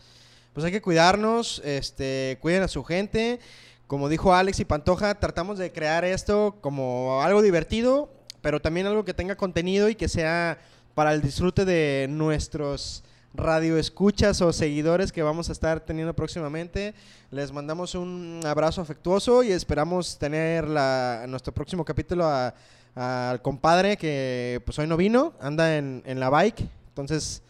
pues 0.54 0.64
hay 0.64 0.72
que 0.72 0.80
cuidarnos, 0.80 1.60
este, 1.62 2.38
cuiden 2.40 2.62
a 2.62 2.68
su 2.68 2.84
gente. 2.84 3.40
Como 3.86 4.08
dijo 4.08 4.34
Alex 4.34 4.58
y 4.60 4.64
Pantoja, 4.64 5.20
tratamos 5.20 5.58
de 5.58 5.70
crear 5.70 6.06
esto 6.06 6.56
como 6.62 7.20
algo 7.20 7.42
divertido, 7.42 8.10
pero 8.40 8.58
también 8.58 8.86
algo 8.86 9.04
que 9.04 9.12
tenga 9.12 9.36
contenido 9.36 9.90
y 9.90 9.96
que 9.96 10.08
sea 10.08 10.56
para 10.94 11.12
el 11.12 11.20
disfrute 11.20 11.66
de 11.66 12.06
nuestros 12.08 13.04
radioescuchas 13.34 14.40
o 14.42 14.52
seguidores 14.52 15.12
que 15.12 15.22
vamos 15.22 15.48
a 15.48 15.52
estar 15.52 15.80
teniendo 15.80 16.14
próximamente. 16.14 16.94
Les 17.30 17.52
mandamos 17.52 17.94
un 17.94 18.40
abrazo 18.44 18.80
afectuoso 18.80 19.42
y 19.42 19.52
esperamos 19.52 20.18
tener 20.18 20.68
la, 20.68 21.24
nuestro 21.28 21.52
próximo 21.52 21.84
capítulo 21.84 22.26
a- 22.26 22.54
al 22.94 23.40
compadre 23.40 23.96
que 23.96 24.60
pues 24.66 24.78
hoy 24.78 24.86
no 24.86 24.98
vino, 24.98 25.32
anda 25.40 25.76
en, 25.78 26.02
en 26.04 26.20
la 26.20 26.28
bike. 26.28 26.60
Entonces, 26.88 27.42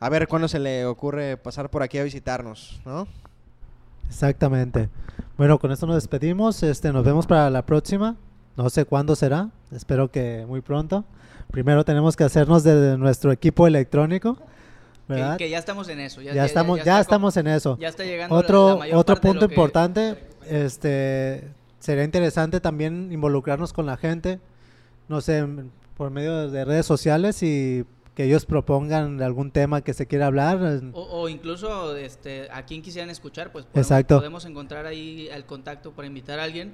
a 0.00 0.08
ver 0.08 0.26
cuándo 0.26 0.48
se 0.48 0.58
le 0.58 0.86
ocurre 0.86 1.36
pasar 1.36 1.68
por 1.68 1.82
aquí 1.82 1.98
a 1.98 2.02
visitarnos, 2.02 2.80
¿no? 2.86 3.06
Exactamente. 4.08 4.88
Bueno, 5.36 5.58
con 5.58 5.70
esto 5.72 5.86
nos 5.86 5.96
despedimos. 5.96 6.62
Este, 6.62 6.92
nos 6.92 7.04
vemos 7.04 7.26
para 7.26 7.50
la 7.50 7.62
próxima. 7.66 8.16
No 8.56 8.70
sé 8.70 8.84
cuándo 8.84 9.16
será. 9.16 9.50
Espero 9.72 10.10
que 10.10 10.44
muy 10.46 10.60
pronto. 10.60 11.04
Primero 11.50 11.84
tenemos 11.84 12.16
que 12.16 12.24
hacernos 12.24 12.62
de 12.64 12.96
nuestro 12.96 13.32
equipo 13.32 13.66
electrónico, 13.66 14.38
¿verdad? 15.08 15.36
que 15.36 15.48
ya 15.50 15.58
estamos 15.58 15.88
en 15.88 16.00
eso. 16.00 16.20
ya, 16.22 16.44
estamos, 16.44 16.82
ya, 16.84 17.00
estamos 17.00 17.36
en 17.36 17.46
eso. 17.46 17.76
Ya 17.80 17.88
está 17.88 18.04
llegando 18.04 18.34
Otro, 18.34 18.68
la 18.70 18.76
mayor 18.76 18.96
otro 18.98 19.14
parte 19.16 19.28
punto 19.28 19.48
que- 19.48 19.54
importante, 19.54 20.16
este, 20.48 21.48
sería 21.78 22.04
interesante 22.04 22.60
también 22.60 23.10
involucrarnos 23.12 23.72
con 23.72 23.86
la 23.86 23.96
gente, 23.96 24.40
no 25.08 25.20
sé, 25.20 25.46
por 25.96 26.10
medio 26.10 26.50
de 26.50 26.64
redes 26.64 26.86
sociales 26.86 27.42
y 27.42 27.84
que 28.14 28.24
ellos 28.24 28.46
propongan 28.46 29.20
algún 29.22 29.50
tema 29.50 29.80
que 29.82 29.92
se 29.92 30.06
quiera 30.06 30.26
hablar. 30.26 30.58
eh, 30.62 30.90
O, 30.92 31.02
o 31.22 31.28
incluso 31.28 31.96
este, 31.96 32.48
a 32.52 32.64
quien 32.64 32.80
quisieran 32.80 33.10
escuchar, 33.10 33.50
pues 33.52 33.64
podemos, 33.64 33.86
Exacto. 33.90 34.16
podemos 34.18 34.44
encontrar 34.44 34.86
ahí 34.86 35.28
el 35.32 35.44
contacto 35.44 35.92
para 35.92 36.06
invitar 36.06 36.38
a 36.38 36.44
alguien. 36.44 36.72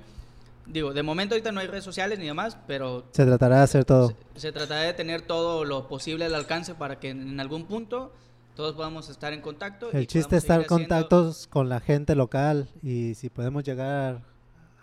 Digo, 0.66 0.92
de 0.92 1.03
momento 1.03 1.35
ahorita 1.35 1.51
no 1.53 1.61
hay 1.61 1.66
redes 1.66 1.85
sociales 1.85 2.18
ni 2.18 2.27
demás, 2.27 2.57
pero 2.66 3.05
Se 3.12 3.25
tratará 3.27 3.57
de 3.59 3.62
hacer 3.64 3.85
todo. 3.85 4.14
se, 4.35 4.40
se 4.40 4.53
tratará 4.53 4.83
de 4.83 4.92
tener 4.92 5.23
todo 5.23 5.64
lo 5.64 5.88
posible 5.88 6.25
al 6.27 6.35
alcance 6.35 6.75
para 6.75 6.99
que 7.01 7.11
en, 7.11 7.29
en 7.29 7.40
algún 7.40 7.64
punto 7.66 8.12
todos 8.55 8.75
podamos 8.75 9.09
estar 9.09 9.33
en 9.33 9.40
contacto. 9.40 9.88
y 9.92 9.96
El 9.96 10.07
chiste 10.07 10.37
es 10.37 10.44
estar 10.44 10.61
en 10.61 10.66
haciendo- 10.66 10.88
contactos 10.88 11.46
con 11.49 11.68
la 11.68 11.81
gente 11.81 12.14
local 12.14 12.68
y 12.83 13.14
si 13.14 13.31
podemos 13.31 13.64
llegar 13.64 14.20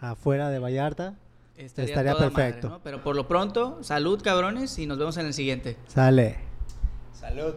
afuera 0.02 0.50
de 0.50 0.60
Vallarta, 0.60 1.16
estaría, 1.56 1.90
estaría 1.92 2.14
toda 2.14 2.30
madre, 2.32 2.36
perfecto. 2.44 2.70
¿no? 2.70 2.80
Pero 2.84 3.02
por 3.04 3.16
lo 3.16 3.28
pronto, 3.28 3.78
salud 3.82 4.22
cabrones 4.22 4.78
y 4.80 4.88
nos 4.88 4.98
vemos 4.98 5.16
en 5.18 5.28
el 5.28 5.34
siguiente. 5.34 5.78
sale. 5.88 6.38
Salud. 7.14 7.54